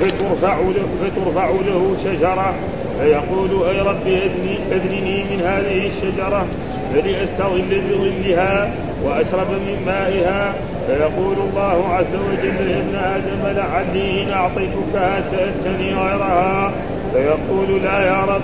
[0.00, 2.54] فترفع له, فترفع له شجرة.
[3.00, 6.46] فيقول أي رب أدني أدنني من هذه الشجرة
[6.94, 8.70] فلأستظل بظلها
[9.04, 10.54] وأشرب من مائها.
[10.86, 16.72] فيقول الله عز وجل ابن آدم لعلي إن أعطيتكها سألتني غيرها.
[17.12, 18.40] فيقول لا يا رب.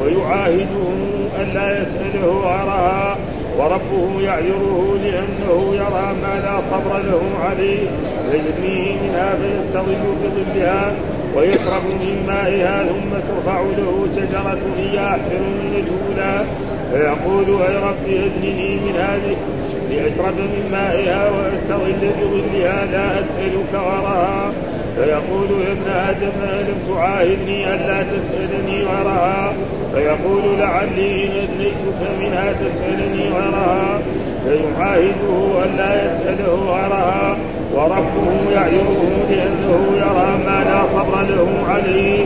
[0.00, 0.88] ويعاهده
[1.40, 3.16] ألا يسأله غيرها.
[3.58, 7.86] وربه يعذره لأنه يرى ما لا صبر له عليه
[8.30, 10.92] فيدنيه منها فيستظل بظلها
[11.36, 16.44] ويشرب من مائها ثم ترفع له شجرة هي أحسن من الأولى.
[16.92, 19.36] فيقول أي رب أدنني من هذه؟
[19.90, 24.52] لأشرب من مائها وأستظل بظلها لا أسألك غيرها
[24.96, 29.52] فيقول يا ابن آدم ألم تعاهدني ألا تسألني غيرها
[29.94, 33.98] فيقول لعلي إن أدنيتك منها تسألني غيرها
[34.44, 37.36] فيعاهده ألا يسأله غيرها
[37.74, 42.24] وربه يعذره لأنه يرى ما لا صبر له عليه.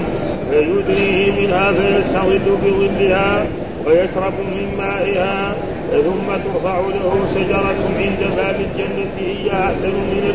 [0.50, 3.46] فيدريه منها فيستظل بظلها
[3.86, 5.54] ويشرب من مائها.
[5.90, 10.34] ثم ترفع له شجرة عند باب الجنة هي أحسن من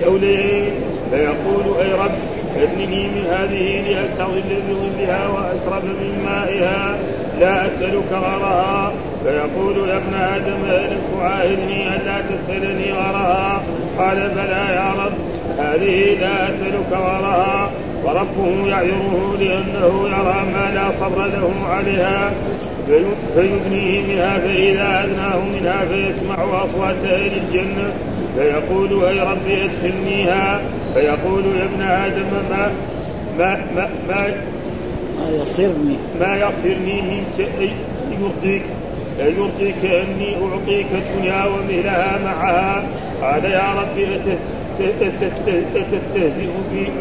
[0.00, 0.61] الأولين
[1.12, 2.18] فيقول أي رب
[2.56, 6.98] ادنني من هذه لأستظل بظلها وأشرب من مائها
[7.40, 8.92] لا أسألك غرها
[9.24, 13.62] فيقول يا ابن آدم ألم تعاهدني ألا تسألني غرها.
[13.98, 15.12] قال بلى يا رب
[15.58, 17.70] هذه لا أسألك غرها
[18.04, 22.30] وربه يعذره لأنه يرى ما لا صبر له عليها.
[23.34, 27.92] فيدنيه منها فإذا أدناه منها فيسمع أصوات أهل الجنة.
[28.36, 30.60] فيقول أي رب أدخلنيها.
[30.94, 32.70] فيقول يا ابن آدم ما
[33.38, 34.26] ما ما ما,
[35.18, 35.96] ما يصرني.
[36.20, 37.48] ما يصرني منك
[38.10, 38.62] يرضيك
[39.18, 42.84] يرضيك أني أعطيك الدنيا ومثلها معها.
[43.22, 43.98] قال يا رب
[45.76, 46.48] أتستهزئ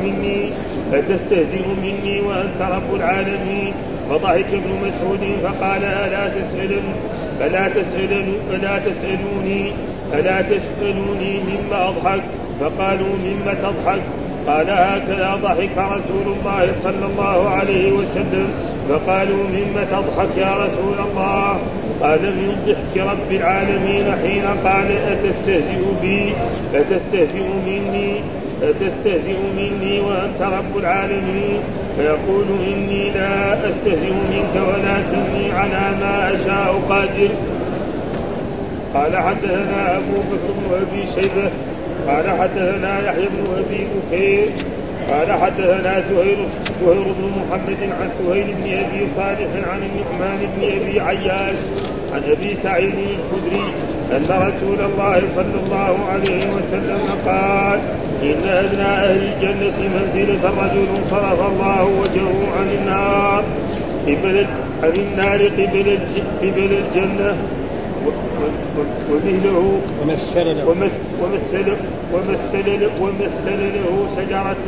[0.03, 0.50] مني
[0.94, 3.73] أتستهزئ مني وأنت رب العالمين.
[4.09, 6.94] فضحك ابن مسعود فقال ألا تسألني
[7.39, 9.72] فلا تسألني فلا تسألوني
[10.13, 12.22] ألا تسألوني مما أضحك؟
[12.61, 14.01] فقالوا مما تضحك؟
[14.47, 18.47] قال هكذا ضحك رسول الله صلى الله عليه وسلم.
[18.89, 21.59] فقالوا مما تضحك يا رسول الله؟
[22.01, 26.33] قال من ضحك رب العالمين حين قال أتستهزئ بي؟
[26.75, 28.13] أتستهزئ مني؟
[28.63, 31.59] أتستهزئ مني وأنت رب العالمين؟
[31.97, 37.29] فيقول إني لا أستهزئ منك ولكني على ما أشاء قادر.
[38.93, 41.51] قال حدثنا أبو بكر بن أبي شيبة
[42.07, 44.47] قال حدثنا يحيى بن أبي بكير
[45.09, 46.38] قال حدثنا سهير
[46.81, 51.56] سهير بن محمد عن سهيل بن أبي صالح عن النعمان بن أبي عياش
[52.13, 53.63] عن أبي سعيد الخدري
[54.11, 57.79] أن رسول الله صلى الله عليه وسلم قال
[58.23, 63.44] إن أدنى أهل الجنة منزلة رجل صرف الله وجهه عن النار
[64.07, 64.45] قبل
[64.84, 65.97] عن النار قبل
[66.41, 67.35] قبل الجنة
[69.12, 70.68] ومثله ومثل له.
[70.69, 71.68] ومثل
[72.13, 74.66] ومثل ومثل له شجرة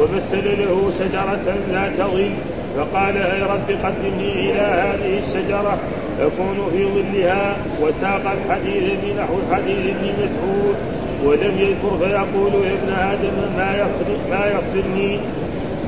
[0.00, 2.30] ومثل له شجرة لا تظل
[2.76, 5.78] فقال أي رب قدمني إلى هذه الشجرة
[6.20, 10.76] أكون في ظلها وساق الحديث بنحو حديث ابن مسعود
[11.24, 15.18] ولم يذكر فيقول يا ابن آدم ما يصر ما يصرني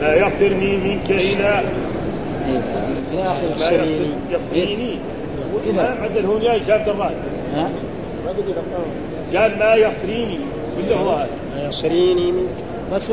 [0.01, 1.63] ما يصرني منك إلى
[3.13, 3.71] إلى آخر ما
[5.71, 7.15] إذا عدل هون يا عبد الرحمن
[7.55, 7.71] ها؟
[9.35, 10.39] قال ما يصريني
[10.79, 12.49] ولا هو هذا؟ ما يصريني منك.
[12.93, 13.13] بس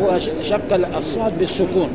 [0.00, 1.88] هو شق الصاد بالسكون.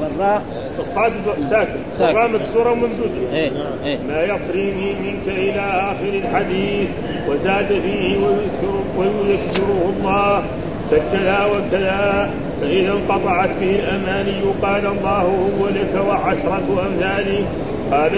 [0.00, 0.42] والراء
[0.78, 1.12] الصاد
[1.50, 1.72] ساكن.
[1.94, 2.16] ساكن.
[2.16, 3.32] والراء مكسورة وممدودة.
[3.32, 3.50] إيه
[3.84, 3.98] إيه.
[4.08, 6.88] ما يصريني منك إلى آخر الحديث.
[7.28, 10.44] وزاد فيه ويذكر ويذكره الله.
[10.90, 12.30] فكذا وكذا
[12.60, 15.22] فإذا انقطعت به الأماني قال الله
[15.60, 17.44] هو لك وعشرة امثاله
[17.92, 18.12] قال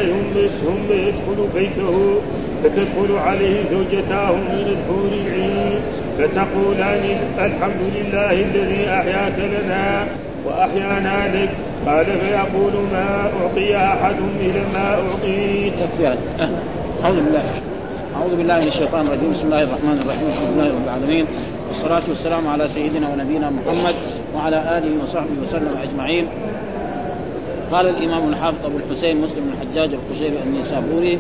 [0.64, 2.20] ثم يدخل بيته
[2.64, 5.80] فتدخل عليه زوجتاه من الحور العين
[6.18, 7.04] فتقولان
[7.38, 10.06] الحمد لله الذي أحياك لنا
[10.46, 11.50] وأحيانا لك.
[11.86, 15.72] قال فيقول ما أعطي أحد مثل ما أعطيت.
[15.80, 16.16] تفسيرا
[17.04, 17.42] أعوذ بالله
[18.16, 19.32] أعوذ بالله من الشيطان الرجيم.
[19.32, 21.26] بسم الله الرحمن الرحيم الحمد لله رب العالمين
[21.68, 23.94] والصلاة والسلام على سيدنا ونبينا محمد
[24.34, 26.26] وعلى آله وصحبه وسلم أجمعين.
[27.72, 31.18] قال الإمام الحافظ أبو الحسين مسلم بن الحجاج القشيري النيسابوري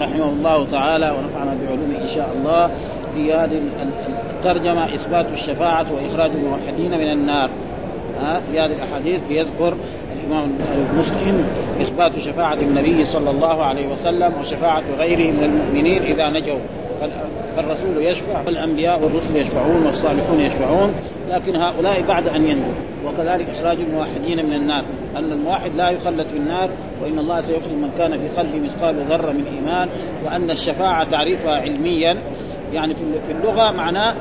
[0.00, 2.70] رحمه الله تعالى ونفعنا بعلومه إن شاء الله
[3.14, 3.60] في هذه
[4.36, 7.50] الترجمة إثبات الشفاعة وإخراج الموحدين من النار.
[8.20, 9.74] في هذه الأحاديث بيذكر
[10.16, 10.52] الإمام
[10.98, 11.44] مسلم
[11.80, 16.58] إثبات شفاعة النبي صلى الله عليه وسلم وشفاعة غيره من المؤمنين إذا نجوا.
[17.56, 20.94] فالرسول يشفع والأنبياء والرسل يشفعون والصالحون يشفعون.
[21.32, 22.72] لكن هؤلاء بعد أن ينجوا
[23.06, 24.84] وكذلك إخراج الموحدين من النار.
[25.16, 26.68] أن الموحد لا يخلد في النار
[27.02, 29.88] وإن الله سيخرج من كان في قلبه مثقال ذرة من إيمان.
[30.24, 32.16] وأن الشفاعة تعريفها علميا.
[32.72, 32.94] يعني
[33.26, 34.14] في اللغة معناه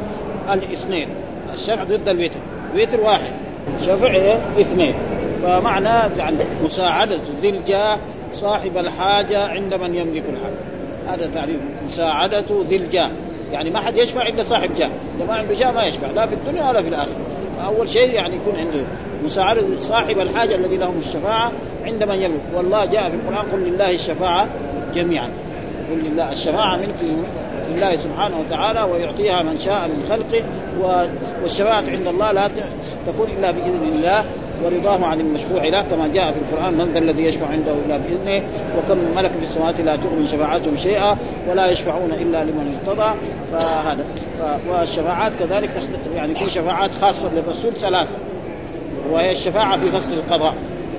[0.53, 1.07] الاثنين.
[1.53, 2.39] الشفع ضد الوتر.
[2.75, 3.31] وتر واحد.
[3.85, 4.93] شفع اثنين.
[5.43, 7.97] فمعنى يعني مساعدة ذي الجاه
[8.33, 11.15] صاحب الحاجة عند من يملك الحاجة.
[11.15, 11.57] هذا تعريف.
[11.87, 13.09] مساعدة ذي الجاه
[13.53, 16.35] يعني ما حد يشفع إلا صاحب جاه، إذا ما عنده جاه ما يشفع لا في
[16.35, 17.15] الدنيا ولا في الآخرة.
[17.65, 18.83] اول شيء يعني يكون عنده
[19.25, 21.51] مساعدة صاحب الحاجة الذي لهم الشفاعة
[21.85, 24.47] عند من يملك، والله جاء في القرآن قل لله الشفاعة
[24.95, 25.29] جميعا.
[25.91, 26.95] قل لله الشفاعة ملك
[27.75, 30.43] لله سبحانه وتعالى ويعطيها من شاء من خلقه
[31.43, 32.47] والشفاعة عند الله لا
[33.07, 34.25] تكون إلا بإذن الله
[34.65, 38.43] ورضاه عن المشفوع له كما جاء في القرآن من ذا الذي يشفع عنده إلا بإذنه
[38.77, 41.17] وكم من ملك في السماوات لا تغني شفاعتهم شيئا
[41.49, 43.13] ولا يشفعون إلا لمن ارتضى.
[43.51, 44.05] فهذا
[44.69, 45.69] والشفاعات كذلك
[46.15, 48.15] يعني في شفاعات خاصة للرسول ثلاثة
[49.11, 50.53] وهي الشفاعة في فصل القضاء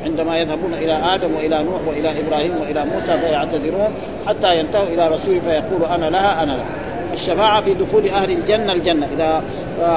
[0.05, 3.89] عندما يذهبون إلى آدم وإلى نوح وإلى إبراهيم وإلى موسى فيعتذرون
[4.27, 6.82] حتى ينتهوا إلى رسول فيقول أنا لها أنا لها.
[7.23, 9.07] الشفاعة في دخول أهل الجنة الجنة.
[9.17, 9.43] إذا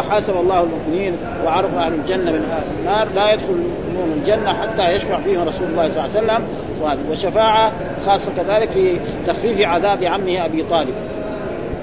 [0.10, 1.14] حاسب الله المؤمنين
[1.46, 6.06] وعرف أهل الجنة من أهل النار لا يدخلون الجنة حتى يشفع فيهم رسول الله صلى
[6.06, 6.48] الله عليه وسلم.
[7.10, 7.72] والشفاعة
[8.06, 10.94] خاصة كذلك في تخفيف عذاب عمه أبي طالب.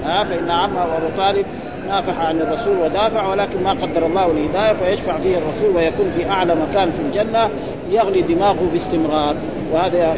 [0.03, 1.45] فإن عمه أبو طالب
[1.87, 6.55] نافح عن الرسول ودافع ولكن ما قدر الله الهداية فيشفع به الرسول ويكون في أعلى
[6.55, 7.49] مكان في الجنة
[7.91, 9.35] يغلي دماغه باستمرار.
[9.73, 10.17] وهذا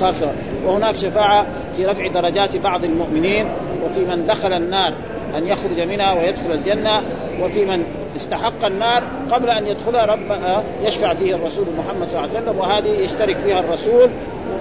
[0.00, 0.32] خاصه
[0.66, 1.46] وهناك شفاعة
[1.76, 3.46] في رفع درجات بعض المؤمنين
[3.84, 4.92] وفي من دخل النار
[5.38, 7.02] أن يخرج منها ويدخل الجنة
[7.42, 7.84] وفي من
[8.26, 9.02] استحق النار
[9.32, 10.38] قبل أن يدخلها رب
[10.84, 14.10] يشفع فيه الرسول محمد صلى الله عليه وسلم وهذه يشترك فيها الرسول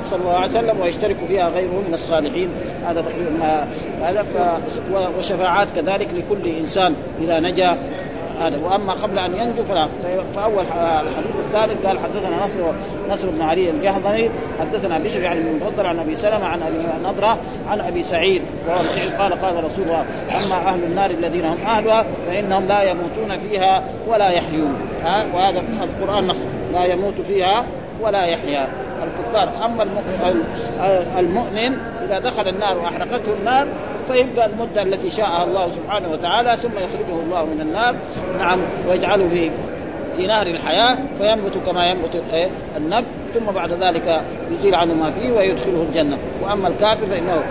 [0.06, 2.50] صلى الله عليه وسلم ويشترك فيها غيره من الصالحين.
[2.86, 3.68] هذا تقريبا
[4.02, 4.26] هذا
[5.18, 7.78] وشفاعات كذلك لكل إنسان إذا نجا.
[8.42, 9.88] هذا وأما قبل أن ينجو فلا.
[10.36, 12.60] فأول الحديث الثالث قال حدثنا نصر
[13.10, 14.30] نصر بن علي الجهضمي
[14.60, 17.38] حدثنا بشر يعني بن مفضل عن أبي سلمة عن أبي نضرة
[17.70, 18.42] عن أبي سعيد.
[18.68, 18.78] وهو
[19.20, 20.06] قال قال رسول الله
[20.36, 24.76] أما أهل النار الذين هم أهلها فإنهم لا يموتون فيها ولا يحيون.
[25.04, 26.40] ها؟ وهذا القرآن نص
[26.74, 27.66] لا يموت فيها
[28.02, 28.68] ولا يحيا.
[29.04, 29.50] الكفار.
[29.66, 29.86] أما
[31.20, 33.68] المؤمن إذا دخل النار وأحرقته النار
[34.08, 37.96] فيبقى المدة التي شاءها الله سبحانه وتعالى ثم يخرجه الله من النار
[38.40, 38.60] نعم
[38.90, 39.52] ويجعله في
[40.18, 42.24] في نهر الحياة فينبت كما ينبت
[42.78, 44.22] النبت ثم بعد ذلك
[44.52, 46.18] يزيل عنه ما فيه ويدخله الجنة.
[46.44, 47.44] وأما الكافر فإنه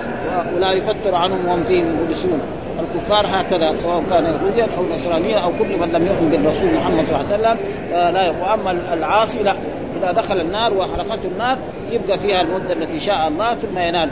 [0.56, 2.40] ولا يفتر عنهم وهم فيه مبلسون.
[2.80, 7.20] الكفار هكذا سواء كان يهوديا أو نصرانيا أو كل من لم يؤمن بالرسول محمد صلى
[7.20, 7.56] الله عليه وسلم
[8.14, 9.54] لا وأما العاصي لا
[9.98, 11.58] إذا دخل النار واحرقته النار
[11.90, 14.10] يبقى فيها المدة التي شاء الله ثم ينال.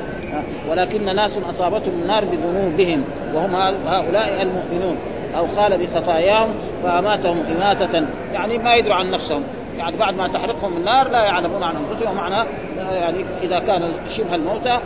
[0.71, 3.55] ولكن ناس أصابتهم النار بذنوبهم وهم
[3.87, 4.97] هؤلاء المؤمنون.
[5.39, 6.49] أو خال بخطاياهم
[6.83, 8.07] فأماتهم إماتة.
[8.33, 9.43] يعني ما يدروا عن نفسهم.
[9.79, 14.79] يعني بعد ما تحرقهم النار لا يعلمون عن أنفسهم معنى يعني إذا كانوا شبه الموتى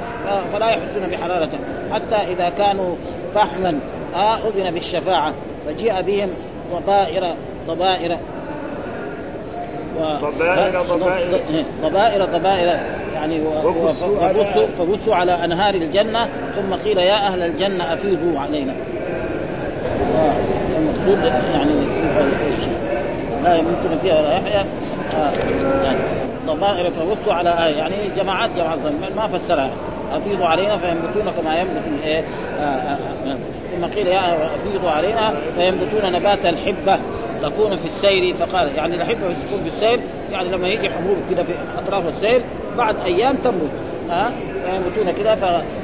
[0.53, 1.59] فلا يحسون بحرارته
[1.93, 2.95] حتى إذا كانوا
[3.35, 3.79] فحما
[4.17, 5.35] أذن بالشفاعة
[5.67, 6.29] فجيء بهم
[6.73, 7.35] ضبائر
[7.69, 8.19] ضبائر
[9.99, 11.41] ضبائر ضبائر.
[11.83, 12.81] ضبائر ضبائر.
[13.17, 13.41] يعني
[14.79, 18.73] فبثوا على أنهار الجنة ثم قيل يا أهل الجنة أفيضوا علينا.
[20.79, 21.75] المقصود يعني
[23.45, 24.65] لا يمكن فيها ولا يحيى
[25.85, 25.99] يعني
[26.47, 27.77] ضبائر فبثوا على آية.
[27.77, 28.79] يعني جماعات جماعات
[29.17, 29.71] ما فسرها.
[30.13, 32.25] أفيضوا علينا فينبتون كما ينبت الايه
[33.77, 36.99] ثم قيل يا أفيضوا علينا فينبتون نبات الحبة.
[37.43, 40.01] تكون في السير فقال يعني الحبة تكون في السير
[40.33, 42.43] يعني لما يجي حبوب كده في أطراف السير
[42.77, 43.71] بعد أيام تنبت
[44.11, 44.31] ها؟
[44.65, 45.35] فينبتون كده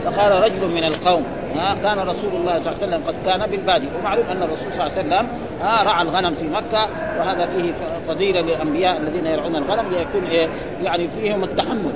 [0.05, 1.25] فقال رجل من القوم
[1.57, 3.87] ها؟ كان رسول الله صلى الله عليه وسلم قد كان بالبادي.
[4.01, 5.29] ومعلوم أن الرسول صلى الله عليه وسلم
[5.63, 7.73] ها رعى الغنم في مكة وهذا فيه
[8.09, 10.49] فضيلة للأنبياء الذين يرعون الغنم ليكون إيه
[10.83, 11.93] يعني فيهم التحمل.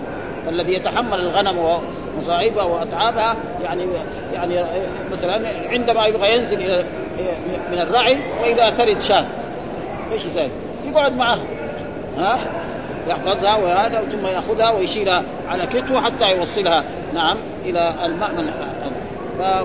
[0.47, 3.83] فالذي يتحمل الغنم ومصائبها وأتعابها يعني
[4.35, 4.55] يعني
[5.12, 6.85] مثلا عندما يبغى ينزل إلى
[7.73, 9.25] من الرعي وإذا ترد شاة.
[10.12, 10.49] إيش يسوي؟
[10.85, 11.38] يقعد معه.
[12.19, 12.38] ها؟
[13.09, 16.85] يحفظها وهذا ثم يأخذها ويشيلها على كتفه حتى يوصلها.
[17.15, 18.51] نعم إلى المأمن.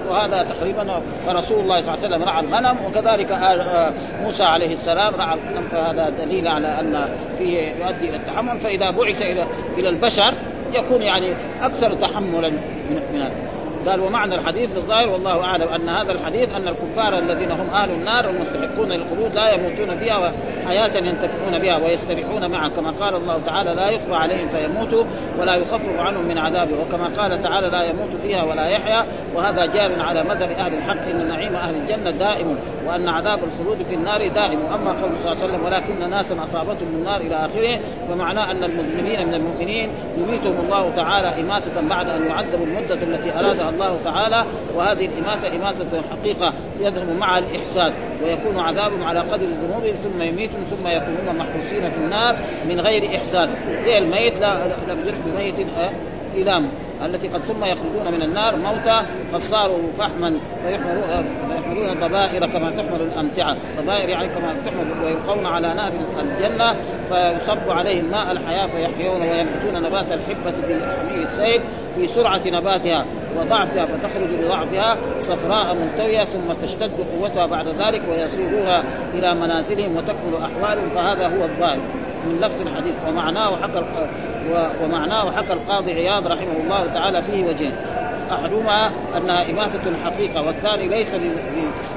[0.10, 3.40] وهذا تقريبا فرسول الله صلى الله عليه وسلم رعى الغنم وكذلك
[4.24, 8.60] موسى عليه السلام رعى الغنم فهذا دليل على أن فيه يؤدي إلى التحمل.
[8.60, 9.46] فإذا بعث إلى
[9.78, 10.34] إلى البشر
[10.74, 13.32] يكون يعني أكثر تحملا من من
[13.88, 18.30] قال ومعنى الحديث الظاهر والله أعلم أن هذا الحديث أن الكفار الذين هم أهل النار
[18.30, 20.34] المستحقون للخلود لا يموتون فيها
[20.68, 22.70] حياه ينتفعون بها ويستريحون معها.
[22.70, 25.04] كما قال الله تعالى لا يقضى عليهم فيموتوا
[25.40, 29.06] ولا يخفف عنهم من عذابه وكما قال تعالى لا يموت فيها ولا يحيا.
[29.36, 32.56] وهذا جار على مذهب أهل الحق إن نعيم أهل الجنة دائم
[32.88, 34.60] وأن عذاب الخلود في النار دائم.
[34.74, 39.28] اما قول صلى الله عليه وسلم ولكن ناسا أصابتهم النار إلى آخره فمعناه أن المذنبين
[39.28, 45.06] من المؤمنين يميتهم الله تعالى إماتة بعد أن يعذبوا المدة التي أرادها الله تعالى وهذه
[45.06, 51.36] الإماتة إماتة حقيقة يذهب مع الإحساس ويكون عذابهم على قدر ذنوبهم ثم يميتهم ثم يكونون
[51.38, 52.38] محبوسين في النار
[52.70, 53.50] من غير إحساس.
[53.84, 55.56] زي الميت لا لم بميت
[56.36, 56.68] إلام
[57.06, 60.34] التي قد ثم يخرجون من النار موتى قد صاروا فحما
[60.66, 61.26] فيحملون
[61.78, 66.76] الضبائر كما تحمل الأمتعة، ضبائر يعني كما تحمل ويلقون على نار الجنة
[67.10, 71.62] فيصب عليهم ماء الحياة فيحيون وينبتون نبات الحبة في حميل السيل
[71.96, 73.06] في سرعة نباتها
[73.40, 80.90] وضعفها فتخرج بضعفها صفراء ملتوية ثم تشتد قوتها بعد ذلك ويصيرون إلى منازلهم وتكمل أحوالهم.
[80.96, 81.80] فهذا هو الظاهر
[82.26, 82.94] من لفظ الحديث.
[83.08, 83.84] ومعناه حكى
[84.84, 87.74] ومعناه حكى القاضي عياض رحمه الله تعالى فيه وجهين.
[88.32, 91.16] أحدهما أنها إماتة حقيقة والثاني ليس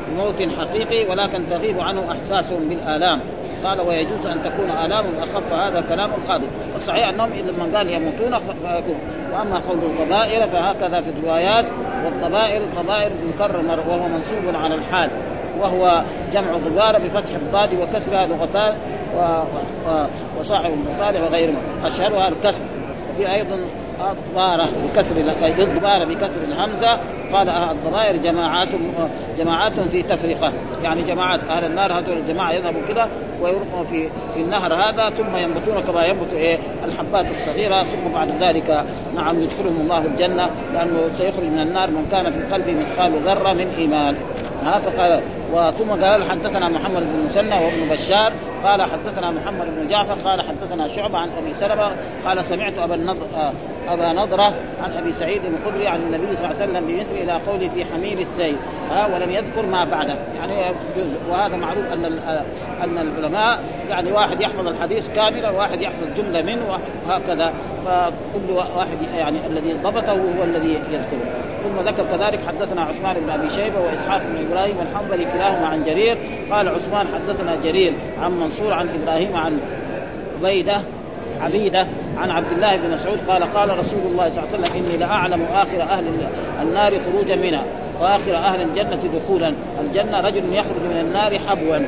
[0.09, 3.21] بموت حقيقي ولكن تغيب عنه احساسهم بالآلام.
[3.65, 8.99] قال ويجوز أن تكون الامهم أخف هذا كلام القاضي والصحيح أنهم لما قال يموتون فيكون.
[9.33, 11.65] وأما قول الضبائر فهكذا في الروايات
[12.05, 15.11] والضبائر الضبائر مكرر وهو منصوب على الحال.
[15.61, 18.75] وهو جمع ضبارة بفتح الضاد وكسرها لغتان
[20.39, 21.59] وصاحب المطالع وغيرهما.
[21.85, 22.65] أشهرها الكسر.
[23.13, 23.59] وفي أيضا
[24.01, 25.17] الضبارة بكسر
[25.59, 26.99] الضبارة بكسر الهمزة.
[27.33, 28.69] قال الضمائر جماعات
[29.39, 33.09] جماعات في تفرقة يعني جماعات أهل النار هذول الجماعة يذهبوا كذا
[33.43, 37.83] ويرقوا في في النهر هذا ثم ينبتون كما ينبت إيه؟ الحبات الصغيرة.
[37.83, 38.85] ثم بعد ذلك
[39.17, 43.69] نعم يدخلهم الله الجنة لأنه سيخرج من النار من كان في قلبه مثقال ذرة من
[43.79, 44.17] إيمان.
[44.65, 45.21] ها فقال
[45.53, 48.33] وثم قال حدثنا محمد بن مسنى وابن بشار
[48.65, 51.91] قال حدثنا محمد بن جعفر قال حدثنا شعبة عن أبي سلمة
[52.27, 53.27] قال سمعت أبا النضر
[53.89, 57.71] أبا نضرة عن أبي سعيد الخدري عن النبي صلى الله عليه وسلم بمثل إلى قوله
[57.75, 58.57] في حميل السيل
[58.91, 60.15] ها ولم يذكر ما بعده.
[60.37, 60.75] يعني
[61.31, 62.05] وهذا معروف أن
[62.85, 66.63] أن العلماء يعني واحد يحفظ الحديث كاملا وواحد يحفظ جملة منه
[67.07, 67.53] وهكذا.
[67.85, 71.44] فكل واحد يعني الذي ضبطه هو الذي يذكره.
[71.65, 76.17] ثم ذكر كذلك حدثنا عثمان بن أبي شيبة وإسحاق بن إبراهيم والحنظلي كلاهما عن جرير.
[76.51, 77.93] قال عثمان حدثنا جرير
[78.23, 79.59] عن منصور عن إبراهيم عن
[80.41, 80.81] عبيدة
[81.41, 81.87] عبيدة
[82.19, 83.19] عن عبد الله بن مسعود.
[83.29, 86.05] قال قال رسول الله صلى الله عليه وسلم إني لأعلم آخر أهل
[86.63, 87.65] النار خروجا منها
[88.01, 89.55] وآخر أهل الجنة دخولا.
[89.81, 91.79] الجنة رجل يخرج من النار حبوا.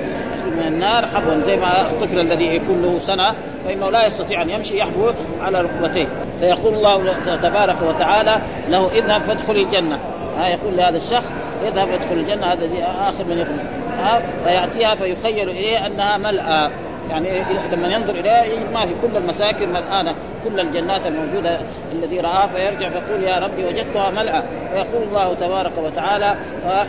[0.47, 3.35] يخرج من النار حبوا زي ما الطفل الذي يكون له سنة
[3.65, 5.11] فإنه لا يستطيع أن يمشي يحبو
[5.43, 6.07] على ركبتيه.
[6.41, 8.39] فيقول الله تبارك وتعالى
[8.69, 9.99] له اذهب فادخل الجنة.
[10.39, 11.33] ها يقول لهذا الشخص
[11.67, 12.69] اذهب ادخل الجنة هذا
[13.09, 13.57] آخر من يخرج
[13.99, 16.71] ها فيأتيها فيخيل اليه أنها ملأى.
[17.11, 17.29] يعني
[17.73, 21.59] لما ينظر إليها يجد ما في كل المساكن ملآنة كل الجنات الموجودة
[21.93, 24.43] الذي رآها فيرجع فيقول يا ربي وجدتها ملأى.
[24.73, 26.35] فيقول الله تبارك وتعالى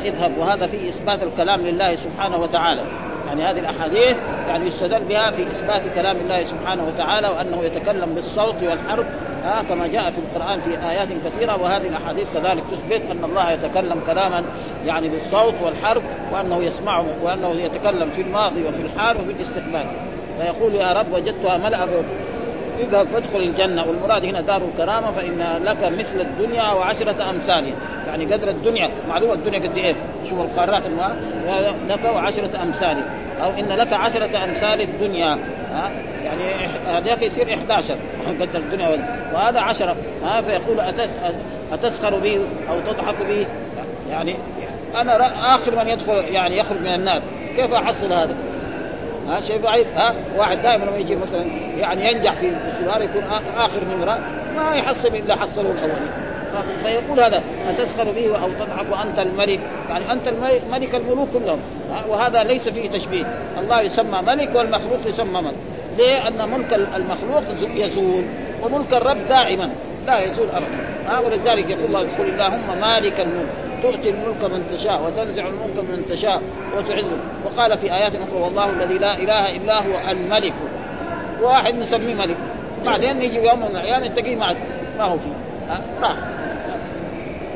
[0.06, 0.32] اذهب.
[0.38, 2.82] وهذا في إثبات الكلام لله سبحانه وتعالى.
[3.28, 4.18] يعني هذه الأحاديث
[4.48, 9.06] يعني يستدل بها في إثبات كلام الله سبحانه وتعالى وأنه يتكلم بالصوت والحرف
[9.46, 14.02] آه كما جاء في القرآن في آيات كثيرة وهذه الأحاديث كذلك تثبت أن الله يتكلم
[14.08, 14.44] كلاما
[14.86, 16.04] يعني بالصوت والحرف
[16.34, 19.86] وأنه يسمعه وأنه يتكلم في الماضي وفي الحال وفي الاستقبال.
[20.40, 21.88] فيقول يا رب وجدتها ملأ
[22.80, 27.76] اذهب فادخل الجنة والمراد هنا دار الكرامة فإن لك مثل الدنيا وعشرة أمثالها.
[28.08, 29.96] يعني قدر الدنيا معلومة الدنيا قد إيه؟
[30.30, 30.84] شوف القارات
[31.90, 33.04] لك وعشرة أمثالها
[33.44, 35.38] أو إن لك عشرة أمثال الدنيا.
[35.72, 35.92] ها؟
[36.24, 37.96] يعني هذاك يصير 11
[38.42, 38.90] قدر الدنيا
[39.34, 39.96] وهذا عشرة.
[40.24, 40.80] ها؟ فيقول
[41.72, 43.48] أتسخر بي أو تضحك بي.
[44.12, 44.36] يعني
[44.96, 47.22] أنا آخر من يدخل يعني يخرج من النار.
[47.56, 48.36] كيف أحصل هذا؟
[49.30, 49.88] ها؟ شيء بعيد.
[49.96, 51.46] ها؟ واحد دائما لما يجي مثلا
[51.78, 53.24] يعني ينجح في الاختبار يكون
[53.58, 54.20] آخر نمره
[54.56, 56.27] ما يحصل إلا حصلوا الأولين.
[56.84, 60.30] فيقول هذا أتسخر به أو تضحك وأنت الملك؟ يعني أنت
[60.72, 61.60] ملك الملوك كلهم.
[62.10, 63.26] وهذا ليس فيه تشبيه.
[63.60, 65.56] الله يسمى ملك والمخلوق يسمى ملك.
[65.98, 67.44] ليه؟ أن ملك المخلوق
[67.76, 68.24] يزول
[68.64, 69.70] وملك الرب دائما
[70.08, 71.28] لا يزول أبدا.
[71.28, 73.50] ولذلك يقول الله يقول اللهم مالك الملك.
[73.84, 76.42] تؤتي الملك من تشاء وتنزع الملك من تشاء
[76.78, 77.06] وتعز.
[77.46, 80.54] وقال في آيات أخرى والله الذي لا إله إلا هو الملك.
[81.42, 82.38] واحد نسميه ملك.
[82.86, 84.56] بعدين يجي يوم من الأيام تلاقيه ما
[84.98, 85.47] ما هو فيه.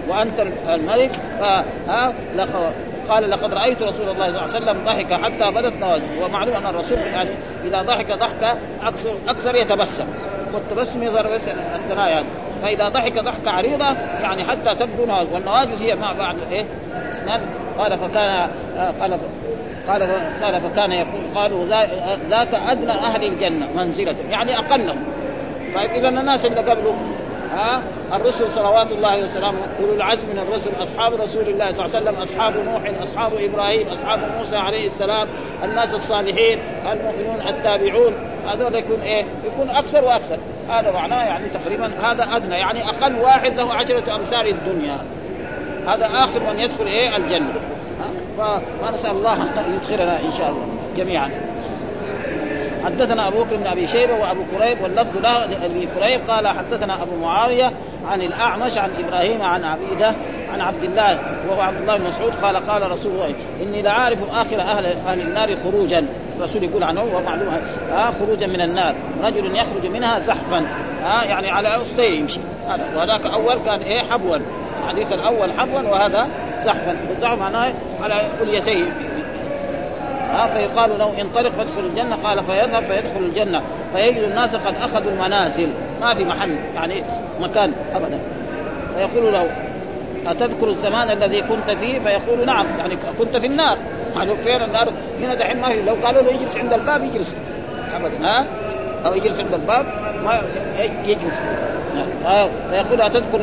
[0.10, 0.40] وأنت
[0.70, 1.20] الملك
[3.10, 6.66] قال لقد رأيت رسول الله صلى الله عليه وسلم ضحك حتى بدت نواجذه ومعلوم أن
[6.66, 7.30] الرسول يعني
[7.66, 10.06] إذا ضحك ضحكه أكثر أكثر يتبسم.
[10.54, 11.36] والتبسم يظهر
[11.76, 12.24] الثنايا
[12.64, 13.86] فإذا ضحك ضحكه عريضة
[14.22, 15.34] يعني حتى تبدو نواجذ.
[15.34, 16.66] والنواجذ هي مع بعض إيه؟
[17.12, 17.42] اسنان
[17.78, 18.50] قال فكان
[19.02, 19.20] قال
[19.88, 20.10] قال
[20.42, 21.66] قال فكان يقول قالوا
[22.30, 24.16] ذاك أدنى أهل الجنة منزلة.
[24.30, 25.04] يعني أقلهم.
[25.76, 26.96] طيب اذا الناس اللي قبله
[27.52, 32.10] ها الرسل صلوات الله وسلامه أولو العزم من الرسل أصحاب رسول الله صلى الله عليه
[32.10, 35.28] وسلم أصحاب نوح أصحاب إبراهيم أصحاب موسى عليه السلام
[35.64, 36.60] الناس الصالحين
[36.92, 38.14] المؤمنون التابعون
[38.48, 40.38] هذول يكون إيه؟ يكون أكثر وأكثر.
[40.70, 44.98] هذا معناه يعني تقريبا هذا أدنى يعني أقل واحد له عشرة أمثال الدنيا.
[45.88, 47.54] هذا آخر من يدخل إيه؟ الجنة.
[48.82, 50.66] فنسال الله أن يدخلنا إن شاء الله
[50.96, 51.32] جميعا.
[52.86, 57.16] حدثنا أبو بكر بن أبي شيبة وأبو كريب واللفظ له لأبي كريب قال حدثنا أبو
[57.22, 57.72] معاوية
[58.08, 60.14] عن الأعمش عن إبراهيم عن عبيدة
[60.54, 61.20] عن عبد الله
[61.50, 65.56] وهو عبد الله بن مسعود قال قال رسول الله إني لعارف آخر أهل أهل النار
[65.64, 66.06] خروجا.
[66.38, 67.62] الرسول يقول عنه ومعلوم
[67.94, 68.96] آه خروجا من النار.
[69.24, 70.66] رجل يخرج منها زحفا.
[71.06, 72.40] آه يعني على أسطيه يمشي.
[72.68, 74.38] هذا وذاك أول كان إيه؟ حبوا
[74.84, 76.28] الحديث الأول حبوا وهذا
[76.60, 76.96] زحفا.
[77.10, 77.74] والزحف معناه
[78.04, 78.84] على كليتيه
[80.34, 82.16] ها فيقال له انطلق فادخل الجنة.
[82.16, 83.62] قال فيذهب فيدخل الجنة.
[83.96, 85.70] فيجد الناس قد أخذوا المنازل.
[86.02, 87.04] ما في محل يعني
[87.42, 88.20] مكان ابدا.
[88.96, 89.48] فيقول له
[90.28, 93.78] أتذكر الزمان الذي كنت فيه؟ فيقول نعم يعني كنت في النار.
[94.16, 94.88] يعني فين النار
[95.22, 95.82] هنا دحين ما في.
[95.82, 97.36] لو قالوا له يجلس عند الباب يجلس.
[97.96, 98.46] ابدا ها؟
[99.06, 99.86] أو يجلس عند الباب
[100.24, 100.42] ما
[101.06, 101.42] يجلس.
[102.72, 103.42] فيقول أتذكر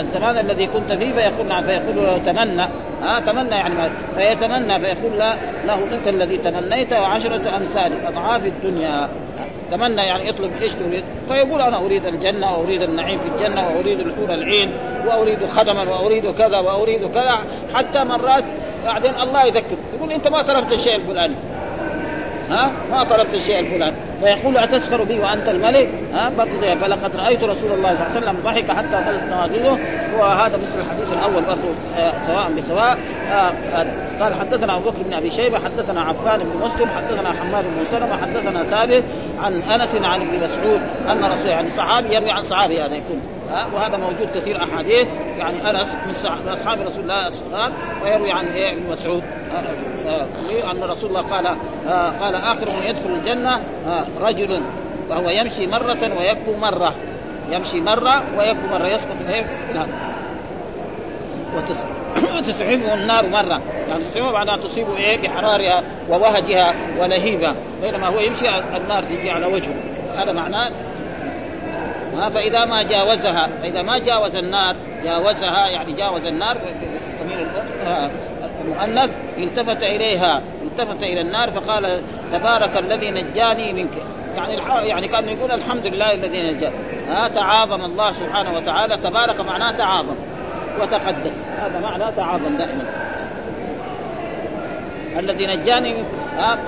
[0.00, 2.68] الزمان الذي كنت فيه؟ فيقول نعم فيقول له تمنى.
[3.02, 3.74] ها تمنى يعني
[4.14, 5.34] فيتمنى فيقول لا
[5.66, 9.08] له انت الذي تمنيت وعشرة امثالك أضعاف الدنيا.
[9.70, 14.34] تمنى يعني يطلب إيش تريد؟ فيقول أنا أريد الجنة وأريد النعيم في الجنة وأريد الحور
[14.34, 14.72] العين
[15.06, 17.38] وأريد خدما وأريد كذا وأريد كذا
[17.74, 18.44] حتى مرات
[18.84, 19.76] بعدين الله يذكر.
[19.96, 21.34] يقول أنت ما طلبت الشيء الفلاني.
[22.50, 23.96] ها؟ ما طلبت الشيء الفلاني.
[24.20, 28.36] فيقول أتسخر بي وأنت الملك؟ ها؟ برضه فلقد رأيت رسول الله صلى الله عليه وسلم
[28.44, 29.78] ضحك حتى بلت نواجذه
[30.18, 32.98] وهذا مثل الحديث الأول برضه آه سواء بسواء.
[33.32, 33.52] آه
[34.20, 38.16] قال حدثنا أبو بكر بن أبي شيبة حدثنا عفان بن مسلم حدثنا حماد بن سلمة
[38.16, 39.04] حدثنا ثابت
[39.42, 40.80] عن أنس عن ابن مسعود
[41.10, 43.20] أن رسول يعني صحابي يروي عن صحابي هذا يكون.
[43.74, 47.72] وهذا موجود كثير أحاديث يعني أنس من أصحاب رسول الله الصغار
[48.04, 49.22] ويروي عن إيه؟ ابن مسعود
[50.72, 51.46] أن رسول الله قال
[52.20, 53.60] قال آخر من يدخل الجنة
[54.20, 54.62] رجل
[55.10, 56.94] وهو يمشي مرة ويكبو مرة.
[57.50, 58.86] يمشي مرة ويكبو مرة.
[58.86, 59.88] يسقط إيه؟ نعم
[62.36, 63.60] وتسعفه النار مرة.
[63.88, 69.74] يعني تسعفه بعدها تصيبه إيه؟ بحرارها ووهجها ولهيبها بينما هو يمشي النار تجي على وجهه.
[70.16, 70.72] هذا معناه
[72.34, 76.56] فإذا ما جاوزها فإذا ما جاوز النار جاوزها يعني جاوز النار
[78.64, 83.90] المؤنث التفت إليها التفت إلى النار فقال تبارك الذي نجاني منك.
[84.36, 86.74] يعني يعني كأن يقول الحمد لله الذي نجاني
[87.08, 90.14] ها تعاظم الله سبحانه وتعالى تبارك معناه تعاظم
[90.80, 91.44] وتقدس.
[91.60, 92.84] هذا معنى تعاظم دائما.
[95.18, 95.94] الذي نجاني
[96.36, 96.58] ها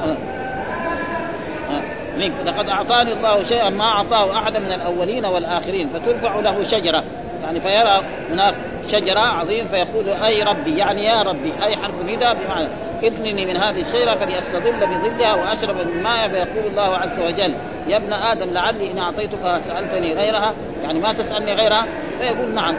[2.18, 2.32] منك.
[2.46, 7.04] لقد أعطاني الله شيئا ما أعطاه احدا من الأولين والآخرين فترفع له شجرة.
[7.44, 8.54] يعني فيرى هناك
[8.88, 12.68] شجرة عظيم فيقول أي ربي يعني يا ربي أي حرف نداء بمعنى.
[13.02, 17.54] ابنني من هذه الشجرة فليستظل بظلها وأشرب من ماء فيقول الله عز وجل
[17.88, 20.54] يا ابن آدم لعلي إن أعطيتك سألتني غيرها.
[20.84, 21.86] يعني ما تسألني غيرها؟
[22.18, 22.74] فيقول نعم.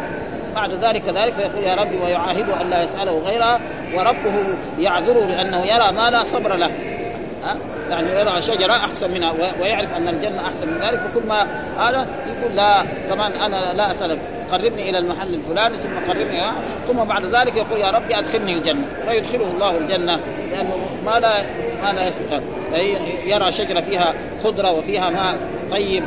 [0.55, 3.59] بعد ذلك كذلك فيقول يا ربي ويعاهد أن لا يسأله غيرها
[3.95, 4.33] وربه
[4.79, 6.92] يعذره لأنه يرى ما لا صبر له.
[7.43, 7.57] ها؟
[7.89, 11.41] يعني يرى شجرة أحسن منها ويعرف أن الجنة أحسن من ذلك فكل ما
[11.77, 14.19] هذا يقول لا كمان أنا لا أسألك
[14.51, 16.51] قربني إلى المحل الفلاني ثم قربني
[16.87, 20.19] ثم بعد ذلك يقول يا ربي أدخلني الجنة فيدخله الله الجنة
[20.51, 21.43] لأنه ما لا
[21.83, 22.11] ما لا
[23.25, 25.37] يرى شجرة فيها خضرة وفيها ماء
[25.71, 26.03] طيب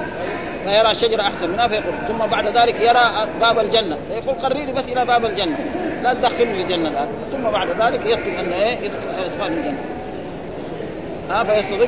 [0.67, 5.05] فيرى شجرة أحسن منها فيقول ثم بعد ذلك يرى باب الجنة فيقول قريني بس إلى
[5.05, 5.57] باب الجنة
[6.03, 7.09] لا تدخلني الجنة الآن.
[7.33, 9.79] ثم بعد ذلك يطلب أن إيه؟ يدخل الجنة.
[11.31, 11.87] ها فيستظل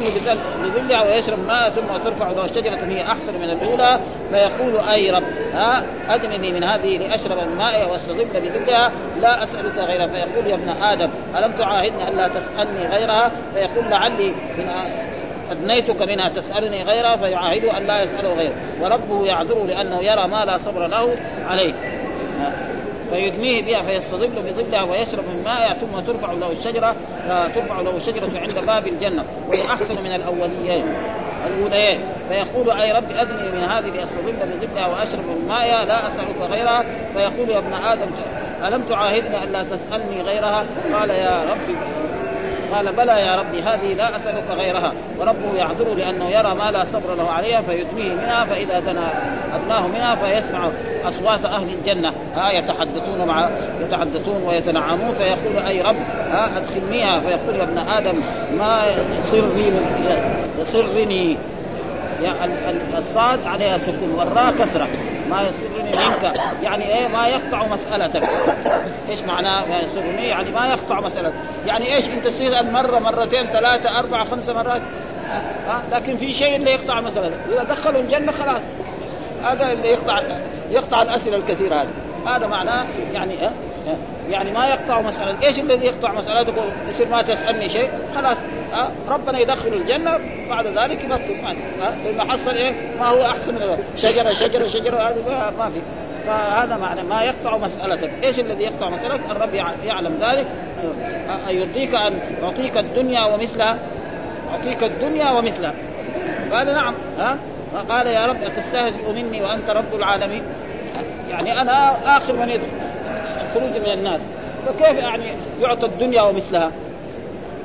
[0.63, 4.01] بظلها ويشرب ماء ثم ترفع له شجرة هي أحسن من الأولى.
[4.31, 5.23] فيقول أي رب
[5.53, 10.07] ها أدنني من هذه لأشرب الماء واستظل بظلها لا أسألك غيرها.
[10.07, 14.71] فيقول يا ابن آدم ألم تعاهدني ألا تسألني غيرها؟ فيقول لعلي من
[15.51, 18.55] أدنيتك منها تسألني غيرها فيعاهد أن لا يسأله غيره.
[18.81, 21.15] وربه يعذره لأنه يرى ما لا صبر له
[21.49, 21.75] عليه.
[23.11, 26.95] فيدميه بها فيستظل بظلها ويشرب من مائها ثم ترفع له الشجرة
[27.55, 29.25] ترفع له الشجرة عند باب الجنة.
[29.49, 30.85] وهي أحسن من الأوليين
[31.47, 32.01] الأوليين.
[32.29, 36.85] فيقول أي رب أدني من هذه لاستظل بظلها وأشرب من مائها لا أسألك غيرها.
[37.15, 38.07] فيقول يا ابن آدم
[38.67, 41.77] ألم تعاهدني الا تسألني غيرها؟ قال يا رب
[42.75, 44.93] قال بلى يا ربي هذه لا أسألك غيرها.
[45.21, 49.09] وربه يعذره لأنه يرى ما لا صبر له عليها فيدنيه منها فإذا دنا
[49.55, 50.69] أدناه منها فيسمع
[51.05, 52.13] أصوات أهل الجنة.
[52.37, 53.51] ها يتحدثون مع
[53.81, 55.97] يتحدثون ويتنعمون فيقول أي رب
[56.31, 57.21] ها أدخلنيها.
[57.21, 58.21] فيقول يا ابن آدم
[58.59, 58.83] ما
[59.23, 59.73] سرني
[60.61, 61.37] يسرني
[62.99, 64.89] الصاد عليها سكون والراء كسرة.
[65.31, 68.29] ما يسرني منك يعني إيه ما يقطع مسألتك.
[69.09, 71.35] إيش معناه ما يسرني يعني ما يقطع مسألتك.
[71.67, 74.83] يعني إيش أنت تصير مرة مرتين ثلاثة أربعة خمسة مرات؟
[75.67, 77.39] ها؟ لكن في شيء اللي يقطع مسألتك.
[77.53, 78.63] إذا دخلوا الجنة خلاص.
[79.45, 80.23] هذا اللي يقطع
[80.71, 81.89] يقطع الأسئلة الكثيرة هذه.
[82.27, 83.51] هذا معناه يعني أه؟
[84.31, 85.37] يعني ما يقطع مسألة.
[85.43, 86.55] إيش الذي يقطع مسألتك
[86.89, 88.37] يصير ما تسألني شيء؟ خلاص.
[88.75, 91.37] أه؟ ربنا يدخل الجنة بعد ذلك يبطل.
[92.17, 94.97] ما أه؟ حصل إيه؟ ما هو أحسن من شجرة شجرة شجرة.
[94.97, 95.81] هذه ما في.
[96.27, 98.11] فهذا معنى ما يقطع مسألتك.
[98.23, 100.47] إيش الذي يقطع مسألتك؟ الرب يعلم ذلك.
[101.49, 103.79] يرضيك أن اعطيك الدنيا ومثلها.
[104.53, 105.75] اعطيك الدنيا ومثلها.
[106.53, 106.95] قال نعم.
[107.19, 107.39] ها؟
[107.89, 110.43] قال يا رب أتستهزئ مني وأنت رب العالمين.
[111.31, 112.67] يعني أنا آخر من يدخل.
[113.49, 114.21] الخروج من النار.
[114.67, 115.25] فكيف يعني
[115.61, 116.71] يعطى الدنيا ومثلها؟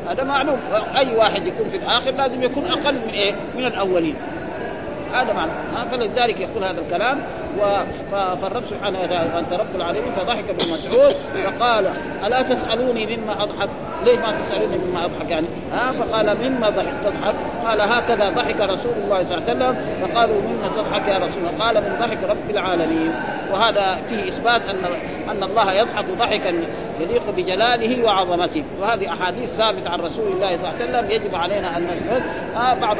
[0.09, 0.59] هذا معلوم
[0.97, 4.15] أي واحد يكون في الآخر لازم يكون أقل من إيه؟ من الأولين.
[5.13, 5.51] هذا معنى
[5.91, 7.19] فلذلك يقول هذا الكلام
[8.11, 11.15] فالرب سبحانه وتعالى أنت رب العالمين فضحك ابن مسعود
[11.45, 11.87] فقال
[12.25, 13.69] ألا تسألوني مما أضحك؟
[14.05, 15.47] ليه ما تسالوني مما أضحك يعني.
[15.73, 17.35] ها فقال مما ضحك تضحك؟
[17.65, 19.75] قال هكذا ضحك رسول الله صلى الله عليه وسلم.
[20.01, 23.13] فقالوا مما تضحك يا رسول الله؟ قال من ضحك رب العالمين.
[23.51, 24.85] وهذا فيه إثبات ان
[25.31, 26.53] أن الله يضحك ضحكا
[26.99, 28.63] يليق بجلاله وعظمته.
[28.81, 31.11] وهذه أحاديث ثابتة عن رسول الله صلى الله عليه وسلم.
[31.11, 32.23] يجب علينا أن نثبت.
[32.55, 32.97] آه بعض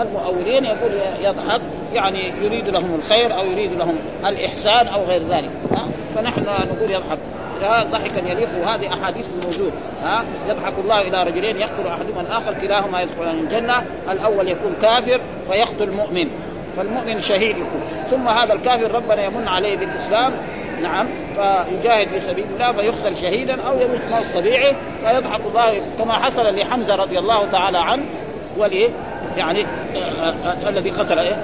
[0.00, 1.60] المؤولين يقول يضحك
[1.92, 3.96] يعني يريد لهم الخير أو يريد لهم
[4.26, 5.50] الإحسان أو غير ذلك.
[5.72, 7.18] آه فنحن نقول يضحك.
[7.68, 13.38] ضحكا يليق وهذه أحاديث موجود ها يضحك الله إلى رجلين يقتل أحدهما الآخر كلاهما يدخلان
[13.38, 15.20] الجنة الأول يكون كافر
[15.50, 16.28] فيقتل مؤمن
[16.76, 17.82] فالمؤمن شهيد يكون.
[18.10, 20.32] ثم هذا الكافر ربنا يمن عليه بالإسلام
[20.82, 26.56] نعم فيجاهد في سبيل الله فيقتل شهيدا أو يموت موت طبيعي فيضحك الله كما حصل
[26.56, 28.02] لحمزة رضي الله تعالى عنه
[28.58, 28.88] وليه
[29.40, 30.34] يعني آه آه
[30.66, 31.36] آه الذي قتل إيه؟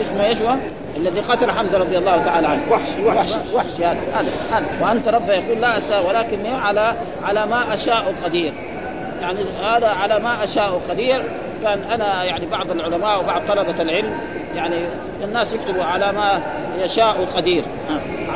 [0.00, 0.54] اسمه إيش هو؟
[0.96, 2.62] الذي قتل حمزة رضي الله تعالى عنه.
[2.70, 4.66] وحشي وحشي وحشي هذا هذا هذا.
[4.80, 8.52] وأنت رب يقول لا أساء ولكني على على ما أشاء قدير.
[9.22, 11.22] يعني هذا على ما أشاء قدير.
[11.62, 14.12] كان أنا يعني بعض العلماء وبعض طلبة العلم
[14.56, 14.76] يعني
[15.24, 16.40] الناس يكتبوا على ما
[16.82, 17.64] يشاء قدير.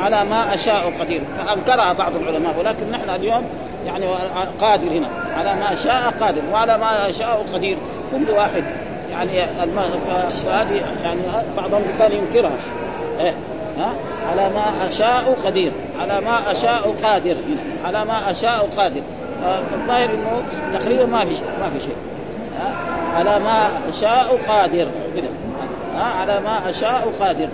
[0.03, 1.21] على ما أشاء قدير.
[1.37, 3.43] فأنكرها بعض العلماء ولكن نحن اليوم
[3.85, 4.05] يعني
[4.61, 5.07] قادر هنا.
[5.37, 7.77] على ما شاء قادر وعلى ما يشاء قدير.
[8.11, 8.63] كل واحد
[9.11, 9.47] يعني
[10.45, 11.19] فهذه يعني
[11.57, 12.51] بعضهم كان ينكرها
[13.19, 13.33] إيه؟
[13.77, 13.93] ها
[14.31, 19.01] على ما أشاء قدير على ما أشاء قادر هنا على ما أشاء قادر
[19.73, 20.43] الظاهر إنه
[20.79, 21.95] تقريبا ما في ما في شيء
[23.15, 25.27] على ما أشاء قادر كده
[26.19, 27.47] على ما أشاء قادر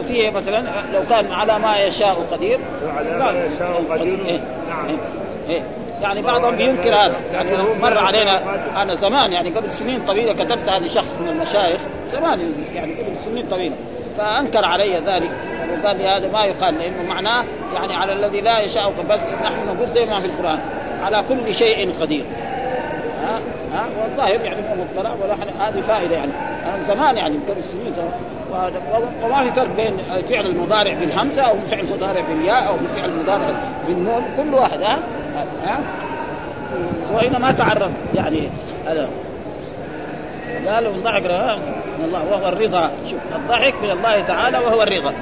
[0.00, 2.58] وفيه مثلا لو كان على ما يشاء قدير
[2.96, 4.96] على ما يشاء قدير إيه؟ نعم إيه؟
[5.48, 5.62] إيه؟
[6.02, 7.16] يعني بعضهم بينكر هذا.
[7.32, 7.50] يعني
[7.82, 8.42] مر علينا
[8.82, 11.80] أنا زمان يعني قبل سنين طويلة كتبتها لشخص من المشايخ
[12.10, 13.74] زمان يعني قبل سنين طويلة
[14.18, 15.30] فأنكر علي ذلك.
[15.72, 19.88] وقال لي هذا ما يقال لأنه معناه يعني على الذي لا يشاء بس نحن نقول
[19.88, 20.58] زي ما في القرآن
[21.02, 22.24] على كل شيء قدير.
[23.24, 23.40] ها؟
[23.74, 25.34] ها؟ والظاهر يعني مو مطلع ولا
[25.68, 26.32] هذه فائدة يعني.
[26.88, 28.12] زمان يعني قبل سنين زمان
[29.24, 29.96] وما في فرق بين
[30.28, 33.46] فعل المضارع بالهمزة أو فعل المضارع بالياء أو فعل المضارع
[33.88, 34.98] بالنون كل واحد ها؟
[35.66, 35.80] ها؟
[37.12, 37.90] وإن ما تعرف.
[38.14, 38.48] يعني
[38.86, 39.08] هذا
[40.68, 41.22] قال من ضحك
[41.98, 42.90] من الله وهو الرضا.
[43.10, 45.12] شوف الضحك من الله تعالى وهو الرضا.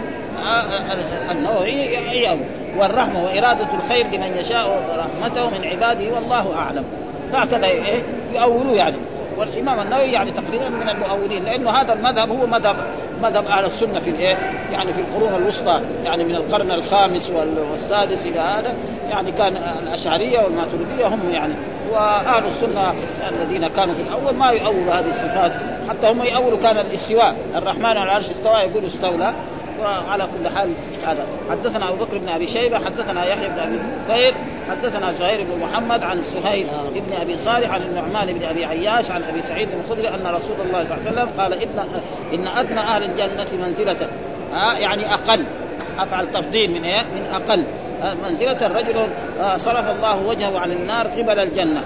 [1.30, 2.36] النووي إياه
[2.78, 6.84] والرحمة وإرادة الخير لمن يشاء رحمته من عباده والله أعلم.
[7.32, 8.02] هكذا إيه؟
[8.34, 8.96] يؤولوا يعني.
[9.36, 12.76] والإمام النووي يعني تقريبا من المؤولين لأنه هذا المذهب هو مذهب
[13.22, 14.36] مذهب أهل السنة في الإيه؟
[14.72, 17.30] يعني في القرون الوسطى يعني من القرن الخامس
[17.70, 18.74] والسادس إلى هذا
[19.10, 21.54] يعني كان الأشعرية والماتريدية هم يعني
[21.92, 22.94] وأهل السنة
[23.28, 25.52] الذين كانوا في الأول ما يؤولوا هذه الصفات
[25.88, 29.32] حتى هم يؤولوا كان الاستواء الرحمن على العرش استوى يقول استولى
[29.80, 30.70] وعلى كل حال
[31.06, 31.26] هذا.
[31.50, 34.34] حدثنا أبو بكر بن أبي شيبة حدثنا يحيى بن أبي بكير
[34.70, 39.22] حدثنا زهير بن محمد عن سهيل بن أبي صالح عن النعمان بن أبي عياش عن
[39.22, 41.68] أبي سعيد الخدري أن رسول الله صلى الله عليه وسلم قال ان
[42.34, 44.08] إن أدنى أهل الجنة منزلة.
[44.52, 45.44] ها يعني أقل.
[45.98, 47.64] أفعل تفضيل من إيه؟ من أقل.
[48.24, 49.06] منزلة رجل
[49.56, 51.82] صرف الله وجهه عن النار قبل الجنة.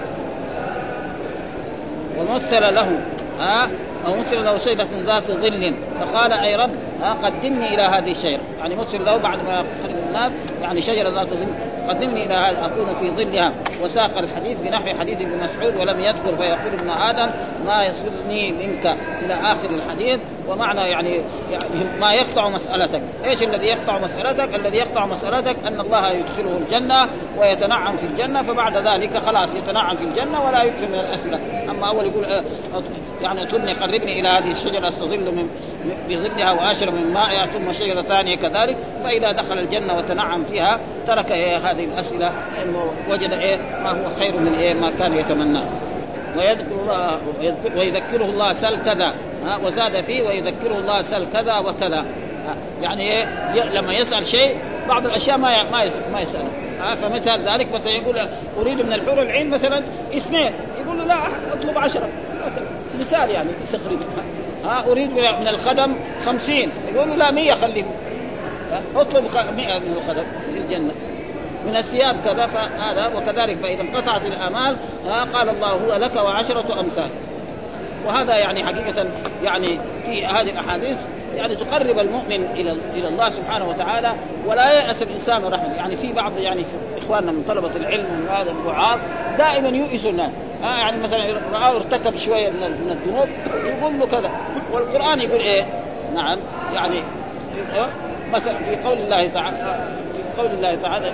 [2.17, 2.99] ومثل له.
[3.39, 3.69] ها
[4.07, 5.73] أو مثل له شيبة ذات ظل.
[5.99, 10.31] فقال أي رب ها قدمني إلى هذه الشير يعني مثل له بعد ما قرب النار
[10.61, 11.47] يعني شجرة ذات ظل.
[11.87, 13.51] قدمني إلى هذا أكون في ظلها.
[13.83, 17.31] وساق الحديث بنحو حديث ابن مسعود ولم يذكر فيقول ابن آدم
[17.67, 20.19] ما يصرني منك إلى آخر الحديث.
[20.47, 21.65] ومعنى يعني, يعني
[21.99, 27.97] ما يقطع مسألتك، إيش الذي يقطع مسألتك؟ الذي يقطع مسألتك أن الله يدخله الجنة ويتنعم
[27.97, 31.39] في الجنة فبعد ذلك خلاص يتنعم في الجنة ولا يكثر من الاسئله،
[31.69, 32.43] أما أول يقول آه،
[33.23, 35.49] يعني اطلني قربني إلى هذه الشجرة أستظل من
[36.09, 38.77] بظلها واشرب من مائها ثم شجرة ثانية كذلك.
[39.03, 42.31] فإذا دخل الجنة وتنعم فيها ترك إيه هذه الأسئلة
[42.63, 45.63] انه وجد إيه ما هو خير من إيه ما كان يتمناه.
[46.37, 47.19] ويذكر الله
[47.75, 49.13] ويذكره الله سل كذا
[49.45, 52.05] ها وزاد فيه ويذكره الله سل كذا وكذا.
[52.81, 53.25] يعني إيه
[53.73, 54.57] لما يسأل شيء
[54.89, 56.49] بعض الأشياء ما ما ما يسأله.
[56.95, 58.15] فمثال ذلك مثلا يقول
[58.59, 59.83] أريد من الحور العين مثلا
[60.17, 60.51] اثنين
[60.85, 62.09] يقول له لا أطلب عشرة
[62.45, 62.80] مثلا.
[63.01, 64.05] مثال يعني تقريبا.
[64.65, 66.71] ها أريد من الخدم خمسين.
[66.95, 67.83] يقول لا مية خليه
[68.95, 69.23] اطلب
[69.57, 70.91] مئة من الخدم في الجنة.
[71.65, 74.75] من الثياب كذا فهذا وكذلك فإذا انقطعت الآمال
[75.33, 77.09] قال الله هو لك وعشرة أمثال.
[78.05, 79.05] وهذا يعني حقيقة
[79.43, 80.97] يعني في هذه الأحاديث
[81.35, 84.11] يعني تقرب المؤمن إلى إلى الله سبحانه وتعالى
[84.47, 86.65] ولا يأس الإنسان من رحمته، يعني في بعض يعني
[87.03, 88.99] إخواننا من طلبة العلم ومن هذا الوعاظ
[89.37, 90.31] دائما يؤسوا الناس،
[90.63, 93.27] آه يعني مثلا رآه ارتكب شوية من من الذنوب
[93.65, 94.31] يقول له كذا،
[94.73, 95.65] والقرآن يقول إيه؟
[96.15, 96.37] نعم.
[96.73, 97.01] يعني
[98.33, 99.57] مثلا في قول الله تعالى
[100.13, 101.11] في قول الله تعالى